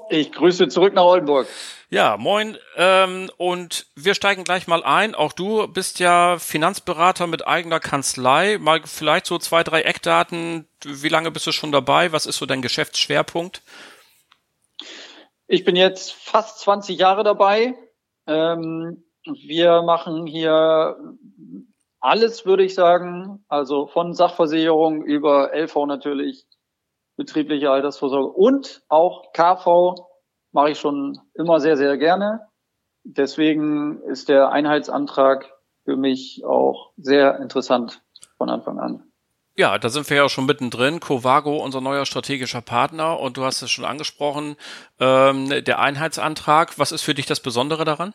Ich 0.09 0.31
grüße 0.31 0.67
zurück 0.67 0.93
nach 0.93 1.03
Oldenburg. 1.03 1.47
Ja, 1.89 2.17
moin. 2.17 2.57
Ähm, 2.75 3.31
und 3.37 3.87
wir 3.95 4.13
steigen 4.13 4.43
gleich 4.43 4.67
mal 4.67 4.83
ein. 4.83 5.15
Auch 5.15 5.33
du 5.33 5.67
bist 5.67 5.99
ja 5.99 6.37
Finanzberater 6.37 7.25
mit 7.25 7.47
eigener 7.47 7.79
Kanzlei. 7.79 8.57
Mal 8.59 8.81
vielleicht 8.85 9.25
so 9.25 9.39
zwei, 9.39 9.63
drei 9.63 9.81
Eckdaten. 9.81 10.67
Wie 10.83 11.09
lange 11.09 11.31
bist 11.31 11.47
du 11.47 11.51
schon 11.51 11.71
dabei? 11.71 12.11
Was 12.11 12.25
ist 12.25 12.37
so 12.37 12.45
dein 12.45 12.61
Geschäftsschwerpunkt? 12.61 13.63
Ich 15.47 15.65
bin 15.65 15.75
jetzt 15.75 16.13
fast 16.13 16.59
20 16.59 16.99
Jahre 16.99 17.23
dabei. 17.23 17.73
Ähm, 18.27 19.03
wir 19.25 19.81
machen 19.81 20.27
hier 20.27 20.95
alles, 21.99 22.45
würde 22.45 22.63
ich 22.63 22.75
sagen. 22.75 23.43
Also 23.47 23.87
von 23.87 24.13
Sachversicherung 24.13 25.03
über 25.03 25.51
LV 25.53 25.87
natürlich, 25.87 26.45
betriebliche 27.19 27.69
Altersvorsorge 27.69 28.29
und 28.29 28.81
auch 28.87 29.33
KV 29.33 30.07
mache 30.53 30.71
ich 30.71 30.79
schon 30.79 31.19
immer 31.33 31.59
sehr, 31.59 31.75
sehr 31.75 31.97
gerne. 31.97 32.47
Deswegen 33.03 34.01
ist 34.03 34.29
der 34.29 34.51
Einheitsantrag 34.51 35.51
für 35.83 35.97
mich 35.97 36.43
auch 36.45 36.93
sehr 36.95 37.39
interessant 37.39 38.01
von 38.37 38.49
Anfang 38.49 38.79
an. 38.79 39.03
Ja, 39.57 39.77
da 39.77 39.89
sind 39.89 40.09
wir 40.09 40.15
ja 40.15 40.29
schon 40.29 40.45
mittendrin. 40.45 41.01
Covago, 41.01 41.57
unser 41.57 41.81
neuer 41.81 42.05
strategischer 42.05 42.61
Partner. 42.61 43.19
Und 43.19 43.35
du 43.35 43.43
hast 43.43 43.61
es 43.61 43.69
schon 43.69 43.83
angesprochen, 43.83 44.55
ähm, 45.01 45.49
der 45.65 45.79
Einheitsantrag. 45.79 46.79
Was 46.79 46.93
ist 46.93 47.01
für 47.01 47.13
dich 47.13 47.25
das 47.25 47.41
Besondere 47.41 47.83
daran? 47.83 48.13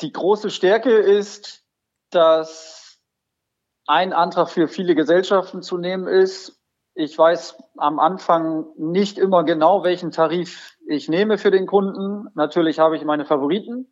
Die 0.00 0.10
große 0.10 0.48
Stärke 0.48 0.92
ist, 0.92 1.64
dass 2.08 2.98
ein 3.86 4.14
Antrag 4.14 4.48
für 4.48 4.68
viele 4.68 4.94
Gesellschaften 4.94 5.60
zu 5.60 5.76
nehmen 5.76 6.06
ist 6.06 6.61
ich 6.94 7.16
weiß 7.16 7.56
am 7.76 7.98
Anfang 7.98 8.66
nicht 8.76 9.18
immer 9.18 9.44
genau, 9.44 9.82
welchen 9.82 10.10
Tarif 10.10 10.76
ich 10.86 11.08
nehme 11.08 11.38
für 11.38 11.50
den 11.50 11.66
Kunden. 11.66 12.28
Natürlich 12.34 12.78
habe 12.78 12.96
ich 12.96 13.04
meine 13.04 13.24
Favoriten, 13.24 13.88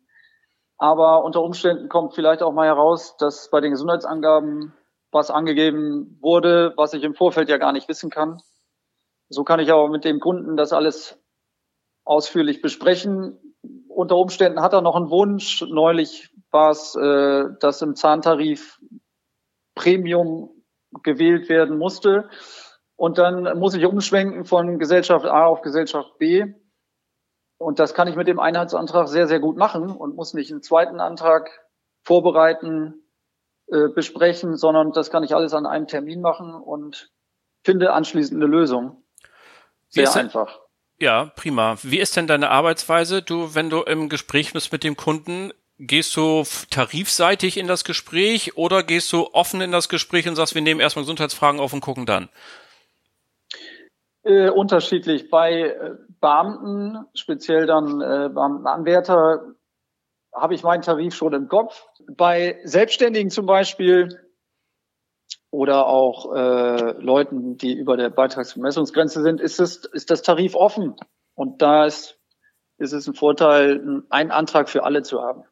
aber 0.77 1.23
unter 1.23 1.41
Umständen 1.41 1.89
kommt 1.89 2.13
vielleicht 2.13 2.43
auch 2.43 2.53
mal 2.53 2.67
heraus, 2.67 3.17
dass 3.17 3.49
bei 3.49 3.61
den 3.61 3.71
Gesundheitsangaben 3.71 4.73
was 5.11 5.31
angegeben 5.31 6.17
wurde, 6.21 6.73
was 6.77 6.93
ich 6.93 7.03
im 7.03 7.15
Vorfeld 7.15 7.49
ja 7.49 7.57
gar 7.57 7.73
nicht 7.73 7.89
wissen 7.89 8.09
kann. 8.09 8.41
So 9.29 9.43
kann 9.43 9.59
ich 9.59 9.71
aber 9.71 9.89
mit 9.89 10.05
dem 10.05 10.19
Kunden 10.19 10.55
das 10.55 10.73
alles 10.73 11.19
ausführlich 12.03 12.61
besprechen. 12.61 13.55
Unter 13.87 14.17
Umständen 14.17 14.61
hat 14.61 14.73
er 14.73 14.81
noch 14.81 14.95
einen 14.95 15.09
Wunsch. 15.09 15.63
Neulich 15.67 16.29
war 16.51 16.71
es, 16.71 16.95
äh, 16.95 17.45
dass 17.59 17.81
im 17.81 17.95
Zahntarif 17.95 18.79
Premium 19.75 20.49
gewählt 21.03 21.49
werden 21.49 21.77
musste. 21.77 22.29
Und 23.01 23.17
dann 23.17 23.57
muss 23.57 23.73
ich 23.73 23.83
umschwenken 23.83 24.45
von 24.45 24.77
Gesellschaft 24.77 25.25
A 25.25 25.47
auf 25.47 25.63
Gesellschaft 25.63 26.19
B. 26.19 26.45
Und 27.57 27.79
das 27.79 27.95
kann 27.95 28.07
ich 28.07 28.15
mit 28.15 28.27
dem 28.27 28.39
Einheitsantrag 28.39 29.07
sehr, 29.07 29.25
sehr 29.25 29.39
gut 29.39 29.57
machen 29.57 29.89
und 29.89 30.15
muss 30.15 30.35
nicht 30.35 30.51
einen 30.51 30.61
zweiten 30.61 30.99
Antrag 30.99 31.49
vorbereiten, 32.03 33.01
äh, 33.71 33.87
besprechen, 33.87 34.55
sondern 34.55 34.91
das 34.91 35.09
kann 35.09 35.23
ich 35.23 35.33
alles 35.33 35.55
an 35.55 35.65
einem 35.65 35.87
Termin 35.87 36.21
machen 36.21 36.53
und 36.53 37.09
finde 37.63 37.91
anschließend 37.91 38.39
eine 38.39 38.45
Lösung. 38.45 39.01
Sehr 39.89 40.03
denn, 40.03 40.25
einfach. 40.25 40.59
Ja, 40.99 41.31
prima. 41.35 41.77
Wie 41.81 41.97
ist 41.97 42.15
denn 42.17 42.27
deine 42.27 42.51
Arbeitsweise? 42.51 43.23
Du, 43.23 43.55
wenn 43.55 43.71
du 43.71 43.81
im 43.81 44.09
Gespräch 44.09 44.53
bist 44.53 44.71
mit 44.71 44.83
dem 44.83 44.95
Kunden, 44.95 45.51
gehst 45.79 46.15
du 46.15 46.43
tarifseitig 46.69 47.57
in 47.57 47.65
das 47.65 47.83
Gespräch 47.83 48.57
oder 48.57 48.83
gehst 48.83 49.11
du 49.11 49.27
offen 49.33 49.61
in 49.61 49.71
das 49.71 49.89
Gespräch 49.89 50.27
und 50.27 50.35
sagst, 50.35 50.53
wir 50.53 50.61
nehmen 50.61 50.79
erstmal 50.79 51.01
Gesundheitsfragen 51.01 51.59
auf 51.59 51.73
und 51.73 51.81
gucken 51.81 52.05
dann? 52.05 52.29
Äh, 54.23 54.49
unterschiedlich. 54.49 55.29
Bei 55.29 55.61
äh, 55.61 55.95
Beamten, 56.19 57.05
speziell 57.15 57.65
dann 57.65 58.01
äh, 58.01 58.29
Beamtenanwärter, 58.29 59.55
habe 60.33 60.53
ich 60.53 60.63
meinen 60.63 60.83
Tarif 60.83 61.15
schon 61.15 61.33
im 61.33 61.47
Kopf. 61.47 61.87
Bei 62.15 62.59
Selbstständigen 62.63 63.31
zum 63.31 63.45
Beispiel 63.47 64.09
oder 65.49 65.87
auch 65.87 66.33
äh, 66.33 66.91
Leuten, 67.01 67.57
die 67.57 67.73
über 67.73 67.97
der 67.97 68.09
Beitragsvermessungsgrenze 68.09 69.21
sind, 69.21 69.41
ist, 69.41 69.59
es, 69.59 69.85
ist 69.85 70.11
das 70.11 70.21
Tarif 70.21 70.55
offen. 70.55 70.95
Und 71.33 71.61
da 71.61 71.85
ist, 71.85 72.19
ist 72.77 72.93
es 72.93 73.07
ein 73.07 73.15
Vorteil, 73.15 74.03
einen 74.09 74.31
Antrag 74.31 74.69
für 74.69 74.83
alle 74.83 75.01
zu 75.01 75.21
haben. 75.21 75.43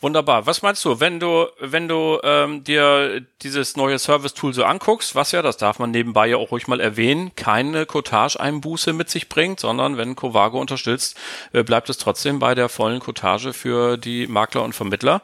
Wunderbar. 0.00 0.46
Was 0.46 0.62
meinst 0.62 0.84
du, 0.84 1.00
wenn 1.00 1.20
du, 1.20 1.46
wenn 1.60 1.88
du 1.88 2.18
ähm, 2.22 2.64
dir 2.64 3.20
dieses 3.42 3.76
neue 3.76 3.98
Service-Tool 3.98 4.52
so 4.52 4.64
anguckst, 4.64 5.14
was 5.14 5.32
ja, 5.32 5.42
das 5.42 5.56
darf 5.56 5.78
man 5.78 5.90
nebenbei 5.90 6.26
ja 6.26 6.36
auch 6.36 6.50
ruhig 6.50 6.68
mal 6.68 6.80
erwähnen, 6.80 7.34
keine 7.36 7.86
Cottage-Einbuße 7.86 8.92
mit 8.92 9.08
sich 9.08 9.28
bringt, 9.28 9.60
sondern 9.60 9.96
wenn 9.96 10.16
Covago 10.16 10.60
unterstützt, 10.60 11.16
äh, 11.52 11.62
bleibt 11.62 11.88
es 11.88 11.98
trotzdem 11.98 12.38
bei 12.38 12.54
der 12.54 12.68
vollen 12.68 13.00
Cottage 13.00 13.52
für 13.52 13.96
die 13.96 14.26
Makler 14.26 14.62
und 14.62 14.74
Vermittler. 14.74 15.22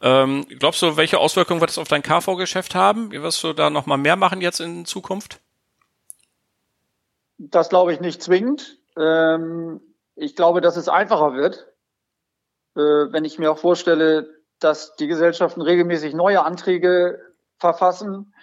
Ähm, 0.00 0.46
glaubst 0.58 0.82
du, 0.82 0.96
welche 0.96 1.18
Auswirkungen 1.18 1.60
wird 1.60 1.70
das 1.70 1.78
auf 1.78 1.88
dein 1.88 2.02
KV-Geschäft 2.02 2.74
haben? 2.74 3.12
Wirst 3.12 3.42
du 3.44 3.52
da 3.52 3.70
nochmal 3.70 3.98
mehr 3.98 4.16
machen 4.16 4.40
jetzt 4.40 4.60
in 4.60 4.84
Zukunft? 4.84 5.40
Das 7.38 7.68
glaube 7.68 7.92
ich 7.92 8.00
nicht 8.00 8.22
zwingend. 8.22 8.78
Ähm, 8.96 9.80
ich 10.14 10.36
glaube, 10.36 10.60
dass 10.60 10.76
es 10.76 10.88
einfacher 10.88 11.34
wird 11.34 11.71
wenn 12.74 13.24
ich 13.24 13.38
mir 13.38 13.50
auch 13.52 13.58
vorstelle, 13.58 14.28
dass 14.58 14.96
die 14.96 15.06
Gesellschaften 15.06 15.60
regelmäßig 15.60 16.14
neue 16.14 16.44
Anträge 16.44 17.20
verfassen, 17.58 18.34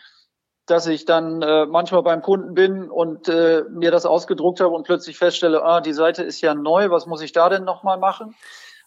dass 0.70 0.86
ich 0.88 1.06
dann 1.06 1.42
äh, 1.42 1.66
manchmal 1.66 2.04
beim 2.04 2.22
Kunden 2.22 2.54
bin 2.54 2.90
und 2.90 3.28
äh, 3.28 3.64
mir 3.70 3.92
das 3.92 4.06
ausgedruckt 4.06 4.60
habe 4.60 4.76
und 4.76 4.84
plötzlich 4.84 5.18
feststelle, 5.18 5.64
ah, 5.64 5.82
die 5.82 5.94
Seite 5.94 6.24
ist 6.24 6.42
ja 6.42 6.54
neu, 6.54 6.92
was 6.92 7.08
muss 7.08 7.22
ich 7.22 7.32
da 7.32 7.50
denn 7.50 7.64
nochmal 7.64 7.98
machen? 7.98 8.36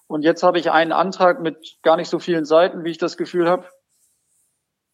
Und 0.07 0.23
jetzt 0.23 0.43
habe 0.43 0.59
ich 0.59 0.71
einen 0.71 0.93
Antrag 0.93 1.41
mit 1.41 1.79
gar 1.83 1.97
nicht 1.97 2.09
so 2.09 2.19
vielen 2.19 2.45
Seiten, 2.45 2.85
wie 2.85 2.91
ich 2.91 2.99
das 2.99 3.17
Gefühl 3.17 3.49
habe. 3.49 3.67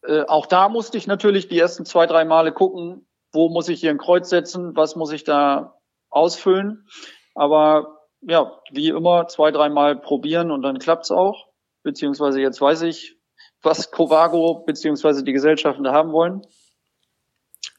Äh, 0.03 0.23
auch 0.23 0.45
da 0.45 0.69
musste 0.69 0.97
ich 0.97 1.05
natürlich 1.05 1.47
die 1.47 1.59
ersten 1.59 1.85
zwei, 1.85 2.07
drei 2.07 2.25
Male 2.25 2.51
gucken, 2.51 3.07
wo 3.31 3.49
muss 3.49 3.69
ich 3.69 3.81
hier 3.81 3.91
ein 3.91 3.97
Kreuz 3.97 4.29
setzen, 4.29 4.75
was 4.75 4.95
muss 4.95 5.11
ich 5.11 5.23
da 5.23 5.75
ausfüllen. 6.09 6.87
Aber 7.35 7.98
ja, 8.21 8.59
wie 8.71 8.89
immer 8.89 9.27
zwei, 9.27 9.51
dreimal 9.51 9.95
probieren 9.95 10.51
und 10.51 10.61
dann 10.61 10.79
klappt's 10.79 11.11
auch. 11.11 11.47
Beziehungsweise 11.83 12.41
jetzt 12.41 12.59
weiß 12.59 12.81
ich, 12.83 13.17
was 13.61 13.91
Covago 13.91 14.63
beziehungsweise 14.65 15.23
die 15.23 15.33
Gesellschaften 15.33 15.83
da 15.83 15.93
haben 15.93 16.11
wollen. 16.11 16.45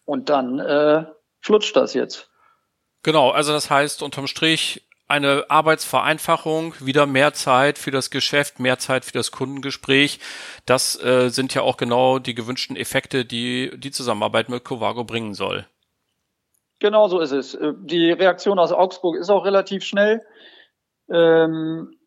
Und 0.04 0.28
dann 0.28 0.58
äh, 0.58 1.04
flutscht 1.40 1.76
das 1.76 1.94
jetzt. 1.94 2.30
Genau, 3.02 3.30
also 3.30 3.52
das 3.52 3.70
heißt 3.70 4.02
unterm 4.02 4.26
Strich 4.26 4.82
eine 5.10 5.44
Arbeitsvereinfachung, 5.48 6.74
wieder 6.78 7.04
mehr 7.04 7.32
Zeit 7.32 7.78
für 7.78 7.90
das 7.90 8.10
Geschäft, 8.10 8.60
mehr 8.60 8.78
Zeit 8.78 9.04
für 9.04 9.12
das 9.12 9.32
Kundengespräch. 9.32 10.20
Das 10.66 11.02
äh, 11.02 11.30
sind 11.30 11.52
ja 11.52 11.62
auch 11.62 11.76
genau 11.76 12.20
die 12.20 12.34
gewünschten 12.34 12.76
Effekte, 12.76 13.24
die 13.24 13.72
die 13.76 13.90
Zusammenarbeit 13.90 14.48
mit 14.48 14.64
Covago 14.64 15.02
bringen 15.02 15.34
soll. 15.34 15.66
Genau 16.80 17.08
so 17.08 17.20
ist 17.20 17.32
es. 17.32 17.54
Äh, 17.54 17.74
die 17.78 18.10
Reaktion 18.10 18.58
aus 18.58 18.72
Augsburg 18.72 19.16
ist 19.16 19.30
auch 19.30 19.44
relativ 19.44 19.84
schnell. 19.84 20.26
Ähm, 21.08 21.98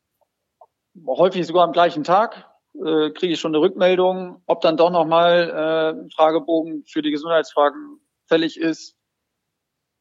häufig 1.08 1.48
sogar 1.48 1.63
am 1.63 1.72
gleichen 1.72 2.03
Tag 2.03 2.50
äh, 2.75 3.12
kriege 3.12 3.34
ich 3.34 3.39
schon 3.39 3.53
eine 3.53 3.62
Rückmeldung, 3.62 4.42
ob 4.48 4.62
dann 4.62 4.77
doch 4.77 4.89
nochmal 4.89 5.50
äh, 5.50 6.00
ein 6.00 6.10
Fragebogen 6.10 6.84
für 6.86 7.01
die 7.01 7.12
Gesundheitsfragen 7.12 8.00
fällig 8.25 8.60
ist. 8.60 8.98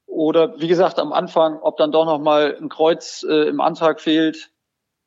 Oder 0.06 0.60
wie 0.60 0.68
gesagt, 0.68 0.98
am 0.98 1.12
Anfang, 1.12 1.58
ob 1.60 1.76
dann 1.76 1.92
doch 1.92 2.04
nochmal 2.04 2.56
ein 2.60 2.68
Kreuz 2.68 3.24
äh, 3.28 3.48
im 3.48 3.60
Antrag 3.60 4.00
fehlt. 4.00 4.50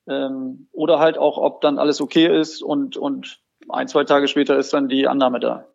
Ähm, 0.07 0.67
oder 0.71 0.99
halt 0.99 1.17
auch, 1.17 1.37
ob 1.37 1.61
dann 1.61 1.79
alles 1.79 2.01
okay 2.01 2.27
ist 2.39 2.61
und, 2.61 2.97
und 2.97 3.39
ein, 3.69 3.87
zwei 3.87 4.03
Tage 4.03 4.27
später 4.27 4.57
ist 4.57 4.73
dann 4.73 4.87
die 4.87 5.07
Annahme 5.07 5.39
da. 5.39 5.67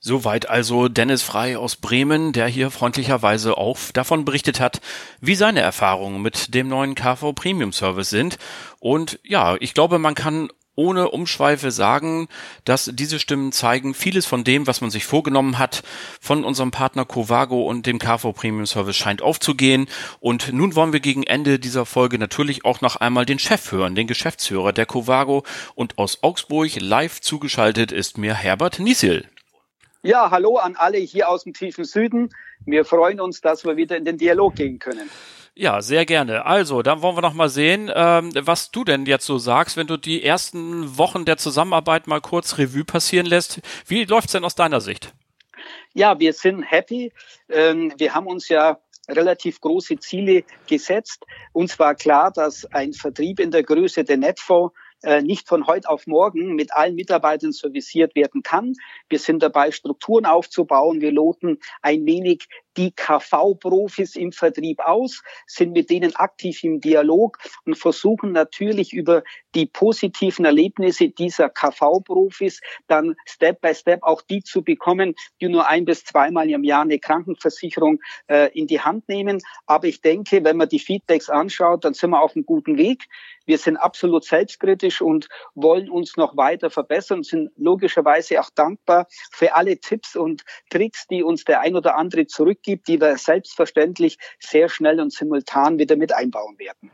Soweit 0.00 0.48
also 0.48 0.88
Dennis 0.88 1.22
Frei 1.22 1.58
aus 1.58 1.74
Bremen, 1.74 2.32
der 2.32 2.46
hier 2.46 2.70
freundlicherweise 2.70 3.58
auch 3.58 3.78
davon 3.92 4.24
berichtet 4.24 4.60
hat, 4.60 4.80
wie 5.20 5.34
seine 5.34 5.60
Erfahrungen 5.60 6.22
mit 6.22 6.54
dem 6.54 6.68
neuen 6.68 6.94
KV 6.94 7.32
Premium 7.32 7.72
Service 7.72 8.08
sind. 8.08 8.38
Und 8.78 9.18
ja, 9.24 9.56
ich 9.58 9.74
glaube, 9.74 9.98
man 9.98 10.14
kann 10.14 10.50
ohne 10.78 11.10
Umschweife 11.10 11.72
sagen, 11.72 12.28
dass 12.64 12.88
diese 12.94 13.18
Stimmen 13.18 13.50
zeigen, 13.50 13.94
vieles 13.94 14.26
von 14.26 14.44
dem, 14.44 14.68
was 14.68 14.80
man 14.80 14.90
sich 14.90 15.04
vorgenommen 15.04 15.58
hat, 15.58 15.82
von 16.20 16.44
unserem 16.44 16.70
Partner 16.70 17.04
Covago 17.04 17.62
und 17.62 17.84
dem 17.84 17.98
KV 17.98 18.32
Premium 18.32 18.66
Service 18.66 18.96
scheint 18.96 19.20
aufzugehen. 19.20 19.88
Und 20.20 20.52
nun 20.52 20.76
wollen 20.76 20.92
wir 20.92 21.00
gegen 21.00 21.24
Ende 21.24 21.58
dieser 21.58 21.84
Folge 21.84 22.18
natürlich 22.18 22.64
auch 22.64 22.80
noch 22.80 22.94
einmal 22.94 23.26
den 23.26 23.40
Chef 23.40 23.72
hören, 23.72 23.96
den 23.96 24.06
Geschäftsführer 24.06 24.72
der 24.72 24.86
Covago. 24.86 25.42
Und 25.74 25.98
aus 25.98 26.22
Augsburg 26.22 26.70
live 26.80 27.20
zugeschaltet 27.20 27.90
ist 27.90 28.16
mir 28.16 28.34
Herbert 28.34 28.78
Niesil. 28.78 29.28
Ja, 30.02 30.30
hallo 30.30 30.58
an 30.58 30.76
alle 30.76 30.98
hier 30.98 31.28
aus 31.28 31.42
dem 31.42 31.54
tiefen 31.54 31.84
Süden. 31.84 32.30
Wir 32.64 32.84
freuen 32.84 33.20
uns, 33.20 33.40
dass 33.40 33.64
wir 33.64 33.76
wieder 33.76 33.96
in 33.96 34.04
den 34.04 34.16
Dialog 34.16 34.54
gehen 34.54 34.78
können. 34.78 35.10
Ja, 35.56 35.82
sehr 35.82 36.06
gerne. 36.06 36.46
Also, 36.46 36.82
dann 36.82 37.02
wollen 37.02 37.16
wir 37.16 37.20
noch 37.20 37.34
mal 37.34 37.48
sehen, 37.48 37.90
ähm, 37.92 38.30
was 38.34 38.70
du 38.70 38.84
denn 38.84 39.06
jetzt 39.06 39.26
so 39.26 39.38
sagst, 39.38 39.76
wenn 39.76 39.88
du 39.88 39.96
die 39.96 40.22
ersten 40.22 40.96
Wochen 40.98 41.24
der 41.24 41.36
Zusammenarbeit 41.36 42.06
mal 42.06 42.20
kurz 42.20 42.58
Revue 42.58 42.84
passieren 42.84 43.26
lässt. 43.26 43.60
Wie 43.88 44.04
läuft's 44.04 44.32
denn 44.32 44.44
aus 44.44 44.54
deiner 44.54 44.80
Sicht? 44.80 45.14
Ja, 45.94 46.20
wir 46.20 46.32
sind 46.32 46.62
happy. 46.62 47.12
Ähm, 47.48 47.92
wir 47.98 48.14
haben 48.14 48.28
uns 48.28 48.48
ja 48.48 48.78
relativ 49.08 49.60
große 49.60 49.98
Ziele 49.98 50.44
gesetzt. 50.68 51.24
Uns 51.52 51.76
war 51.80 51.96
klar, 51.96 52.30
dass 52.30 52.64
ein 52.66 52.92
Vertrieb 52.92 53.40
in 53.40 53.50
der 53.50 53.64
Größe 53.64 54.04
der 54.04 54.18
Netfonds 54.18 54.72
nicht 55.22 55.48
von 55.48 55.66
heute 55.66 55.88
auf 55.88 56.06
morgen 56.06 56.54
mit 56.54 56.74
allen 56.74 56.94
Mitarbeitern 56.94 57.52
serviciert 57.52 58.14
werden 58.16 58.42
kann. 58.42 58.74
Wir 59.08 59.18
sind 59.18 59.42
dabei, 59.42 59.70
Strukturen 59.70 60.26
aufzubauen. 60.26 61.00
Wir 61.00 61.12
loten 61.12 61.58
ein 61.82 62.04
wenig 62.04 62.48
die 62.78 62.92
KV-Profis 62.92 64.14
im 64.14 64.30
Vertrieb 64.30 64.78
aus, 64.80 65.22
sind 65.46 65.72
mit 65.72 65.90
denen 65.90 66.14
aktiv 66.14 66.62
im 66.62 66.80
Dialog 66.80 67.38
und 67.66 67.76
versuchen 67.76 68.30
natürlich 68.30 68.92
über 68.92 69.24
die 69.56 69.66
positiven 69.66 70.44
Erlebnisse 70.44 71.08
dieser 71.08 71.50
KV-Profis 71.50 72.60
dann 72.86 73.16
Step 73.26 73.60
by 73.60 73.74
Step 73.74 74.04
auch 74.04 74.22
die 74.22 74.44
zu 74.44 74.62
bekommen, 74.62 75.14
die 75.40 75.48
nur 75.48 75.68
ein 75.68 75.84
bis 75.84 76.04
zweimal 76.04 76.48
im 76.48 76.62
Jahr 76.62 76.82
eine 76.82 77.00
Krankenversicherung 77.00 77.98
äh, 78.28 78.56
in 78.56 78.68
die 78.68 78.80
Hand 78.80 79.08
nehmen. 79.08 79.40
Aber 79.66 79.88
ich 79.88 80.00
denke, 80.00 80.44
wenn 80.44 80.56
man 80.56 80.68
die 80.68 80.78
Feedbacks 80.78 81.28
anschaut, 81.28 81.84
dann 81.84 81.94
sind 81.94 82.10
wir 82.10 82.22
auf 82.22 82.36
einem 82.36 82.46
guten 82.46 82.78
Weg. 82.78 83.08
Wir 83.44 83.58
sind 83.58 83.78
absolut 83.78 84.24
selbstkritisch 84.24 85.00
und 85.00 85.28
wollen 85.54 85.88
uns 85.88 86.16
noch 86.16 86.36
weiter 86.36 86.68
verbessern, 86.70 87.22
sind 87.22 87.50
logischerweise 87.56 88.40
auch 88.40 88.50
dankbar 88.50 89.06
für 89.32 89.54
alle 89.54 89.78
Tipps 89.80 90.14
und 90.14 90.44
Tricks, 90.70 91.06
die 91.06 91.22
uns 91.22 91.44
der 91.44 91.60
ein 91.60 91.74
oder 91.74 91.96
andere 91.96 92.26
zurückgibt 92.26 92.67
gibt, 92.68 92.86
die 92.88 93.00
wir 93.00 93.16
selbstverständlich 93.16 94.18
sehr 94.38 94.68
schnell 94.68 95.00
und 95.00 95.10
simultan 95.10 95.78
wieder 95.78 95.96
mit 95.96 96.12
einbauen 96.12 96.58
werden. 96.58 96.90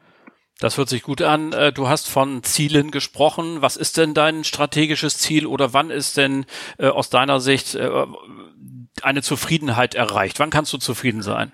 Das 0.61 0.79
hört 0.79 0.89
sich 0.89 1.03
gut 1.03 1.21
an. 1.21 1.53
Äh, 1.53 1.73
du 1.73 1.89
hast 1.89 2.09
von 2.09 2.45
Zielen 2.45 2.93
gesprochen. 2.93 3.61
Was 3.61 3.77
ist 3.77 3.97
denn 3.97 4.15
dein 4.15 4.45
strategisches 4.45 5.19
Ziel 5.19 5.47
oder 5.47 5.73
wann 5.73 5.91
ist 5.91 6.17
denn 6.17 6.47
äh, 6.79 6.87
aus 6.87 7.11
deiner 7.11 7.41
Sicht 7.41 7.75
äh, 7.75 8.07
eine 9.03 9.23
Zufriedenheit 9.23 9.97
erreicht? 9.97 10.39
Wann 10.39 10.51
kannst 10.51 10.73
du 10.73 10.79
zufrieden 10.79 11.23
sein? 11.23 11.53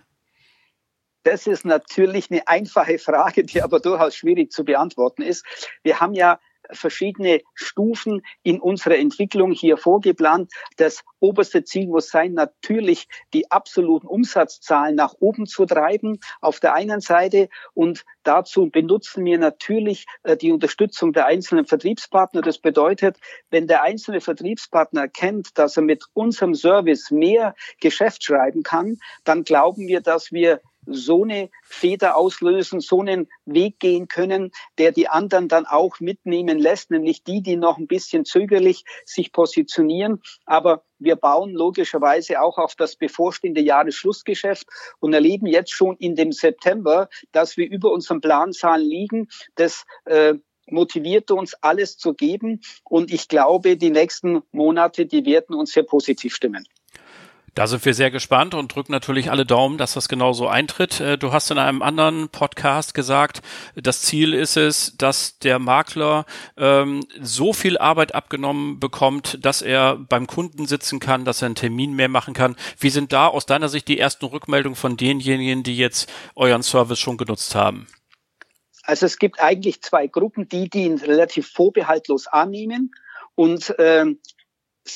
Das 1.22 1.46
ist 1.46 1.64
natürlich 1.64 2.30
eine 2.30 2.46
einfache 2.46 2.98
Frage, 2.98 3.44
die 3.44 3.62
aber 3.62 3.80
durchaus 3.80 4.14
schwierig 4.14 4.52
zu 4.52 4.66
beantworten 4.66 5.22
ist. 5.22 5.46
Wir 5.82 5.98
haben 5.98 6.12
ja 6.12 6.38
verschiedene 6.72 7.40
Stufen 7.54 8.22
in 8.42 8.60
unserer 8.60 8.96
Entwicklung 8.96 9.52
hier 9.52 9.76
vorgeplant. 9.76 10.52
Das 10.76 11.02
oberste 11.20 11.64
Ziel 11.64 11.88
muss 11.88 12.08
sein, 12.08 12.32
natürlich 12.32 13.08
die 13.32 13.50
absoluten 13.50 14.06
Umsatzzahlen 14.06 14.94
nach 14.94 15.14
oben 15.20 15.46
zu 15.46 15.66
treiben 15.66 16.18
auf 16.40 16.60
der 16.60 16.74
einen 16.74 17.00
Seite 17.00 17.48
und 17.74 18.04
dazu 18.22 18.70
benutzen 18.70 19.24
wir 19.24 19.38
natürlich 19.38 20.06
äh, 20.22 20.36
die 20.36 20.52
Unterstützung 20.52 21.12
der 21.12 21.26
einzelnen 21.26 21.66
Vertriebspartner. 21.66 22.42
Das 22.42 22.58
bedeutet, 22.58 23.18
wenn 23.50 23.66
der 23.66 23.82
einzelne 23.82 24.20
Vertriebspartner 24.20 25.02
erkennt, 25.02 25.58
dass 25.58 25.76
er 25.76 25.82
mit 25.82 26.04
unserem 26.14 26.54
Service 26.54 27.10
mehr 27.10 27.54
Geschäft 27.80 28.24
schreiben 28.24 28.62
kann, 28.62 28.98
dann 29.24 29.44
glauben 29.44 29.86
wir, 29.86 30.00
dass 30.00 30.32
wir 30.32 30.60
so 30.92 31.24
eine 31.24 31.50
Feder 31.62 32.16
auslösen, 32.16 32.80
so 32.80 33.00
einen 33.00 33.28
Weg 33.44 33.78
gehen 33.80 34.08
können, 34.08 34.50
der 34.78 34.92
die 34.92 35.08
anderen 35.08 35.48
dann 35.48 35.66
auch 35.66 36.00
mitnehmen 36.00 36.58
lässt, 36.58 36.90
nämlich 36.90 37.24
die, 37.24 37.42
die 37.42 37.56
noch 37.56 37.78
ein 37.78 37.86
bisschen 37.86 38.24
zögerlich 38.24 38.84
sich 39.04 39.32
positionieren. 39.32 40.22
Aber 40.46 40.84
wir 40.98 41.16
bauen 41.16 41.52
logischerweise 41.52 42.40
auch 42.40 42.58
auf 42.58 42.74
das 42.74 42.96
bevorstehende 42.96 43.60
Jahresschlussgeschäft 43.60 44.66
und 45.00 45.12
erleben 45.12 45.46
jetzt 45.46 45.72
schon 45.72 45.96
in 45.96 46.14
dem 46.14 46.32
September, 46.32 47.08
dass 47.32 47.56
wir 47.56 47.68
über 47.68 47.90
unseren 47.90 48.20
Planzahlen 48.20 48.86
liegen. 48.86 49.28
Das 49.54 49.84
äh, 50.04 50.34
motiviert 50.66 51.30
uns, 51.30 51.54
alles 51.54 51.96
zu 51.96 52.14
geben. 52.14 52.60
Und 52.84 53.12
ich 53.12 53.28
glaube, 53.28 53.76
die 53.76 53.90
nächsten 53.90 54.42
Monate, 54.52 55.06
die 55.06 55.24
werden 55.24 55.54
uns 55.54 55.72
sehr 55.72 55.82
positiv 55.82 56.34
stimmen. 56.34 56.64
Da 57.54 57.66
sind 57.66 57.84
wir 57.84 57.94
sehr 57.94 58.10
gespannt 58.10 58.54
und 58.54 58.74
drücken 58.74 58.92
natürlich 58.92 59.30
alle 59.30 59.44
Daumen, 59.44 59.76
dass 59.76 59.94
das 59.94 60.08
genauso 60.08 60.46
eintritt. 60.46 61.00
Äh, 61.00 61.18
du 61.18 61.32
hast 61.32 61.50
in 61.50 61.58
einem 61.58 61.82
anderen 61.82 62.28
Podcast 62.28 62.94
gesagt, 62.94 63.42
das 63.74 64.02
Ziel 64.02 64.34
ist 64.34 64.56
es, 64.56 64.96
dass 64.96 65.38
der 65.40 65.58
Makler 65.58 66.26
ähm, 66.56 67.04
so 67.20 67.52
viel 67.52 67.76
Arbeit 67.78 68.14
abgenommen 68.14 68.78
bekommt, 68.78 69.44
dass 69.44 69.62
er 69.62 69.96
beim 69.96 70.26
Kunden 70.26 70.66
sitzen 70.66 71.00
kann, 71.00 71.24
dass 71.24 71.42
er 71.42 71.46
einen 71.46 71.54
Termin 71.56 71.94
mehr 71.94 72.08
machen 72.08 72.34
kann. 72.34 72.56
Wie 72.78 72.90
sind 72.90 73.12
da 73.12 73.26
aus 73.26 73.46
deiner 73.46 73.68
Sicht 73.68 73.88
die 73.88 73.98
ersten 73.98 74.26
Rückmeldungen 74.26 74.76
von 74.76 74.96
denjenigen, 74.96 75.62
die 75.62 75.76
jetzt 75.76 76.10
euren 76.36 76.62
Service 76.62 77.00
schon 77.00 77.16
genutzt 77.16 77.54
haben? 77.54 77.88
Also 78.84 79.06
es 79.06 79.18
gibt 79.18 79.40
eigentlich 79.40 79.82
zwei 79.82 80.06
Gruppen, 80.06 80.48
die, 80.48 80.68
die 80.68 80.84
ihn 80.84 80.98
relativ 80.98 81.48
vorbehaltlos 81.48 82.26
annehmen 82.26 82.92
und 83.34 83.74
ähm, 83.78 84.18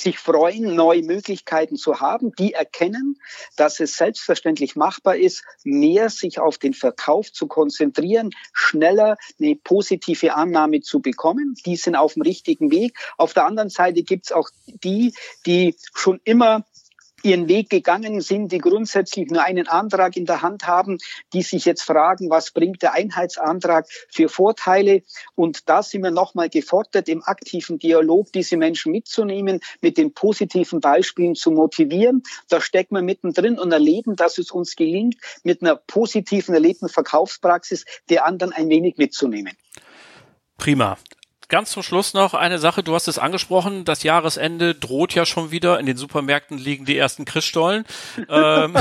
sich 0.00 0.18
freuen, 0.18 0.74
neue 0.74 1.02
Möglichkeiten 1.02 1.76
zu 1.76 2.00
haben, 2.00 2.32
die 2.36 2.52
erkennen, 2.52 3.18
dass 3.56 3.80
es 3.80 3.96
selbstverständlich 3.96 4.76
machbar 4.76 5.16
ist, 5.16 5.44
mehr 5.64 6.10
sich 6.10 6.38
auf 6.38 6.58
den 6.58 6.74
Verkauf 6.74 7.32
zu 7.32 7.46
konzentrieren, 7.46 8.30
schneller 8.52 9.16
eine 9.40 9.56
positive 9.56 10.34
Annahme 10.34 10.80
zu 10.80 11.00
bekommen. 11.00 11.54
Die 11.66 11.76
sind 11.76 11.96
auf 11.96 12.14
dem 12.14 12.22
richtigen 12.22 12.70
Weg. 12.70 12.96
Auf 13.16 13.34
der 13.34 13.46
anderen 13.46 13.70
Seite 13.70 14.02
gibt 14.02 14.26
es 14.26 14.32
auch 14.32 14.48
die, 14.66 15.14
die 15.46 15.76
schon 15.94 16.20
immer 16.24 16.64
ihren 17.24 17.48
Weg 17.48 17.70
gegangen 17.70 18.20
sind, 18.20 18.52
die 18.52 18.58
grundsätzlich 18.58 19.30
nur 19.30 19.44
einen 19.44 19.66
Antrag 19.66 20.16
in 20.16 20.26
der 20.26 20.42
Hand 20.42 20.66
haben, 20.66 20.98
die 21.32 21.42
sich 21.42 21.64
jetzt 21.64 21.82
fragen, 21.82 22.30
was 22.30 22.50
bringt 22.50 22.82
der 22.82 22.94
Einheitsantrag 22.94 23.86
für 24.08 24.28
Vorteile? 24.28 25.02
Und 25.34 25.68
da 25.68 25.82
sind 25.82 26.02
wir 26.02 26.10
nochmal 26.10 26.48
gefordert, 26.48 27.08
im 27.08 27.22
aktiven 27.22 27.78
Dialog 27.78 28.32
diese 28.32 28.56
Menschen 28.56 28.92
mitzunehmen, 28.92 29.60
mit 29.80 29.96
den 29.98 30.12
positiven 30.12 30.80
Beispielen 30.80 31.34
zu 31.34 31.50
motivieren. 31.50 32.22
Da 32.48 32.60
stecken 32.60 32.94
wir 32.94 33.02
mittendrin 33.02 33.58
und 33.58 33.72
erleben, 33.72 34.16
dass 34.16 34.38
es 34.38 34.50
uns 34.50 34.76
gelingt, 34.76 35.16
mit 35.42 35.62
einer 35.62 35.76
positiven 35.76 36.54
erlebten 36.54 36.88
Verkaufspraxis 36.88 37.84
der 38.10 38.26
anderen 38.26 38.52
ein 38.52 38.68
wenig 38.68 38.96
mitzunehmen. 38.96 39.56
Prima 40.58 40.98
ganz 41.54 41.70
zum 41.70 41.84
Schluss 41.84 42.14
noch 42.14 42.34
eine 42.34 42.58
Sache. 42.58 42.82
Du 42.82 42.96
hast 42.96 43.06
es 43.06 43.16
angesprochen. 43.16 43.84
Das 43.84 44.02
Jahresende 44.02 44.74
droht 44.74 45.14
ja 45.14 45.24
schon 45.24 45.52
wieder. 45.52 45.78
In 45.78 45.86
den 45.86 45.96
Supermärkten 45.96 46.58
liegen 46.58 46.84
die 46.84 46.98
ersten 46.98 47.24
Christstollen. 47.24 47.84
ähm, 48.28 48.74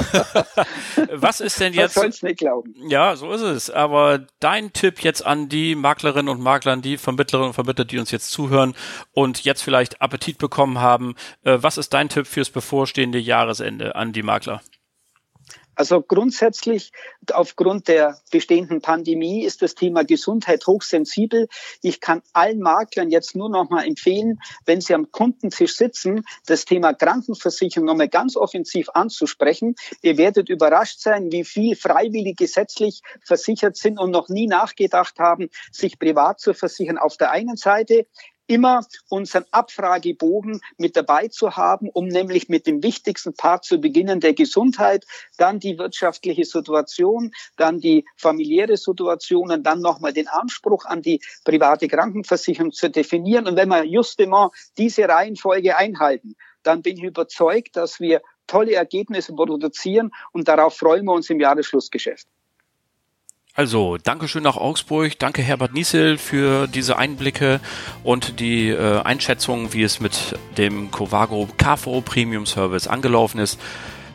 was 1.12 1.40
ist 1.40 1.60
denn 1.60 1.74
jetzt? 1.74 1.94
soll's 1.94 2.24
nicht 2.24 2.40
glauben. 2.40 2.74
Ja, 2.90 3.16
so 3.16 3.32
ist 3.32 3.42
es. 3.42 3.70
Aber 3.70 4.26
dein 4.40 4.74
Tipp 4.74 5.04
jetzt 5.04 5.24
an 5.24 5.50
die 5.50 5.76
Maklerinnen 5.76 6.34
und 6.34 6.42
Makler, 6.42 6.76
die 6.78 6.98
Vermittlerinnen 6.98 7.50
und 7.50 7.54
Vermittler, 7.54 7.86
die 7.86 8.00
uns 8.00 8.10
jetzt 8.10 8.32
zuhören 8.32 8.74
und 9.12 9.44
jetzt 9.44 9.62
vielleicht 9.62 10.02
Appetit 10.02 10.40
bekommen 10.40 10.80
haben. 10.80 11.14
Äh, 11.44 11.60
was 11.62 11.78
ist 11.78 11.94
dein 11.94 12.10
Tipp 12.10 12.26
fürs 12.26 12.50
bevorstehende 12.50 13.20
Jahresende 13.20 13.96
an 13.96 14.14
die 14.14 14.24
Makler? 14.24 14.62
Also 15.76 16.02
grundsätzlich 16.02 16.92
aufgrund 17.32 17.88
der 17.88 18.18
bestehenden 18.32 18.82
Pandemie 18.82 19.44
ist 19.44 19.62
das 19.62 19.76
Thema 19.76 20.04
Gesundheit 20.04 20.68
hochsensibel. 20.68 21.48
Ich 21.82 22.00
kann 22.00 22.22
allen 22.34 22.60
Maklern 22.60 23.10
jetzt 23.10 23.36
nur 23.36 23.50
noch 23.50 23.70
mal 23.70 23.86
empfehlen, 23.86 24.40
wenn 24.66 24.82
sie 24.82 24.94
am 24.94 25.12
Kundentisch 25.12 25.76
sitzen, 25.76 26.26
das 26.46 26.66
Thema 26.66 26.94
Krankenversicherung 26.94 27.88
noch 27.88 27.96
mal 27.96 28.10
ganz 28.10 28.36
offensiv 28.38 28.90
anzusprechen. 28.94 29.76
Ihr 30.02 30.18
werdet 30.18 30.50
überrascht 30.50 31.00
sein, 31.00 31.32
wie 31.32 31.44
viel 31.44 31.76
freiwillig 31.76 32.38
gesetzlich 32.38 33.02
versichert 33.26 33.78
sind 33.78 34.00
und 34.00 34.12
noch 34.12 34.30
nie 34.30 34.48
nachgedacht 34.48 35.20
haben, 35.20 35.50
sich 35.72 35.98
privat 35.98 36.40
zu 36.40 36.54
versichern. 36.54 36.98
Auf 36.98 37.18
der 37.18 37.32
einen 37.32 37.58
Seite 37.58 38.06
immer 38.48 38.86
unseren 39.10 39.46
Abfragebogen 39.52 40.62
mit 40.78 40.96
dabei 40.96 41.28
zu 41.28 41.56
haben, 41.56 41.90
um 41.90 42.08
nämlich 42.08 42.50
mit 42.50 42.68
dem 42.68 42.84
wichtigsten 42.84 43.34
Part 43.34 43.66
zu 43.66 43.80
beginnen, 43.80 44.20
der 44.20 44.34
Gesundheit, 44.34 45.06
dann 45.38 45.60
die 45.60 45.78
wirtschaftliche 45.78 46.46
Situation, 46.46 47.32
dann 47.58 47.80
die 47.80 48.06
familiäre 48.18 48.78
Situation 48.78 49.52
und 49.52 49.64
dann 49.64 49.80
nochmal 49.80 50.14
den 50.14 50.28
Anspruch 50.28 50.86
an 50.86 51.02
die 51.02 51.22
private 51.46 51.88
Krankenversicherung 51.88 52.72
zu 52.72 52.90
definieren. 52.90 53.48
Und 53.48 53.56
wenn 53.56 53.70
wir 53.70 53.86
justement 53.86 54.52
diese 54.78 55.08
Reihenfolge 55.08 55.78
einhalten, 55.78 56.36
dann 56.64 56.82
bin 56.82 56.98
ich 56.98 57.04
überzeugt, 57.04 57.76
dass 57.76 58.00
wir 58.00 58.22
tolle 58.48 58.74
Ergebnisse 58.74 59.34
produzieren 59.34 60.12
und 60.32 60.48
darauf 60.48 60.78
freuen 60.78 61.06
wir 61.06 61.14
uns 61.14 61.30
im 61.30 61.40
Jahresschlussgeschäft. 61.40 62.28
Also, 63.56 63.98
Dankeschön 63.98 64.42
nach 64.42 64.58
Augsburg. 64.58 65.20
Danke 65.20 65.44
Herbert 65.44 65.76
Niesel 65.76 66.18
für 66.18 66.66
diese 66.66 66.98
Einblicke 66.98 67.60
und 68.04 68.40
die 68.40 68.70
äh, 68.70 69.02
Einschätzung, 69.02 69.74
wie 69.74 69.84
es 69.84 70.00
mit 70.00 70.36
dem 70.58 70.90
Covago 70.90 71.48
KV 71.58 72.02
Premium 72.02 72.48
Service 72.48 72.88
angelaufen 72.88 73.38
ist. 73.38 73.60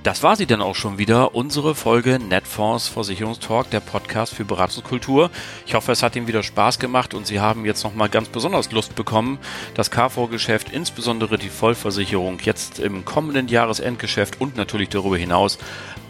Das 0.02 0.24
war 0.24 0.34
sie 0.34 0.46
dann 0.46 0.60
auch 0.60 0.74
schon 0.74 0.98
wieder, 0.98 1.36
unsere 1.36 1.76
Folge 1.76 2.18
Netfonds 2.18 2.88
Versicherungstalk, 2.88 3.70
der 3.70 3.80
Podcast 3.80 4.34
für 4.34 4.44
Beratungskultur. 4.44 5.30
Ich 5.66 5.74
hoffe, 5.74 5.92
es 5.92 6.02
hat 6.02 6.16
Ihnen 6.16 6.26
wieder 6.26 6.42
Spaß 6.42 6.80
gemacht 6.80 7.14
und 7.14 7.26
Sie 7.26 7.38
haben 7.38 7.64
jetzt 7.64 7.84
nochmal 7.84 8.08
ganz 8.08 8.28
besonders 8.28 8.72
Lust 8.72 8.96
bekommen, 8.96 9.38
das 9.74 9.90
KV-Geschäft, 9.90 10.72
insbesondere 10.72 11.36
die 11.36 11.48
Vollversicherung, 11.48 12.38
jetzt 12.42 12.78
im 12.78 13.04
kommenden 13.04 13.46
Jahresendgeschäft 13.48 14.40
und 14.40 14.56
natürlich 14.56 14.88
darüber 14.88 15.16
hinaus 15.16 15.58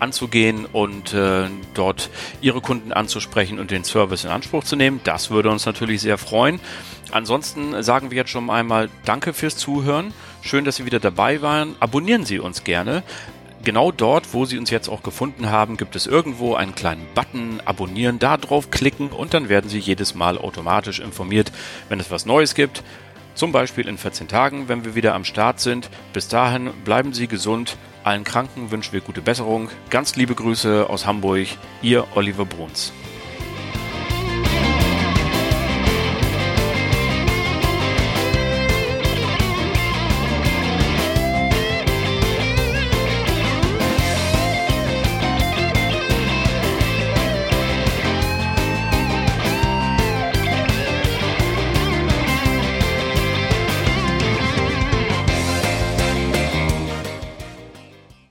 anzugehen 0.01 0.67
und 0.67 1.15
äh, 1.15 1.47
dort 1.75 2.11
Ihre 2.41 2.61
Kunden 2.61 2.93
anzusprechen 2.93 3.59
und 3.59 3.71
den 3.71 3.85
Service 3.85 4.25
in 4.25 4.31
Anspruch 4.31 4.65
zu 4.65 4.77
nehmen. 4.77 5.01
Das 5.05 5.31
würde 5.31 5.51
uns 5.51 5.67
natürlich 5.67 6.01
sehr 6.01 6.19
freuen. 6.19 6.61
Ansonsten 7.11 7.83
sagen 7.83 8.11
wir 8.11 8.19
jetzt 8.19 8.31
schon 8.31 8.51
einmal 8.51 8.89
Danke 9.05 9.33
fürs 9.33 9.57
Zuhören. 9.57 10.13
Schön, 10.43 10.65
dass 10.65 10.77
Sie 10.77 10.87
wieder 10.87 11.01
dabei 11.01 11.43
waren. 11.43 11.75
Abonnieren 11.81 12.25
Sie 12.25 12.39
uns 12.39 12.65
gerne 12.65 13.03
genau 13.65 13.93
dort, 13.93 14.33
wo 14.33 14.45
Sie 14.45 14.59
uns 14.59 14.71
jetzt 14.71 14.89
auch 14.89 15.03
gefunden 15.03 15.51
haben, 15.51 15.77
gibt 15.77 15.97
es 15.97 16.07
irgendwo 16.07 16.55
einen 16.55 16.75
kleinen 16.75 17.07
Button, 17.15 17.61
abonnieren, 17.65 18.19
da 18.19 18.37
drauf 18.37 18.71
klicken 18.71 19.11
und 19.11 19.35
dann 19.35 19.49
werden 19.49 19.69
Sie 19.69 19.79
jedes 19.79 20.15
Mal 20.15 20.39
automatisch 20.39 21.01
informiert, 21.01 21.53
wenn 21.89 22.01
es 22.01 22.11
was 22.11 22.27
Neues 22.27 22.55
gibt. 22.55 22.83
Zum 23.35 23.53
Beispiel 23.53 23.87
in 23.87 23.99
14 23.99 24.27
Tagen, 24.27 24.69
wenn 24.69 24.85
wir 24.85 24.95
wieder 24.95 25.15
am 25.15 25.25
Start 25.25 25.61
sind. 25.61 25.91
Bis 26.13 26.29
dahin 26.29 26.71
bleiben 26.85 27.13
Sie 27.13 27.29
gesund. 27.29 27.77
Allen 28.09 28.25
Kranken 28.25 28.71
wünschen 28.71 28.95
wir 28.95 29.03
gute 29.03 29.21
Besserung. 29.21 29.69
Ganz 29.91 30.17
liebe 30.17 30.35
Grüße 30.35 30.89
aus 30.89 31.05
Hamburg. 31.05 31.47
Ihr 31.83 32.07
Oliver 32.15 32.47
Bruns. 32.47 32.91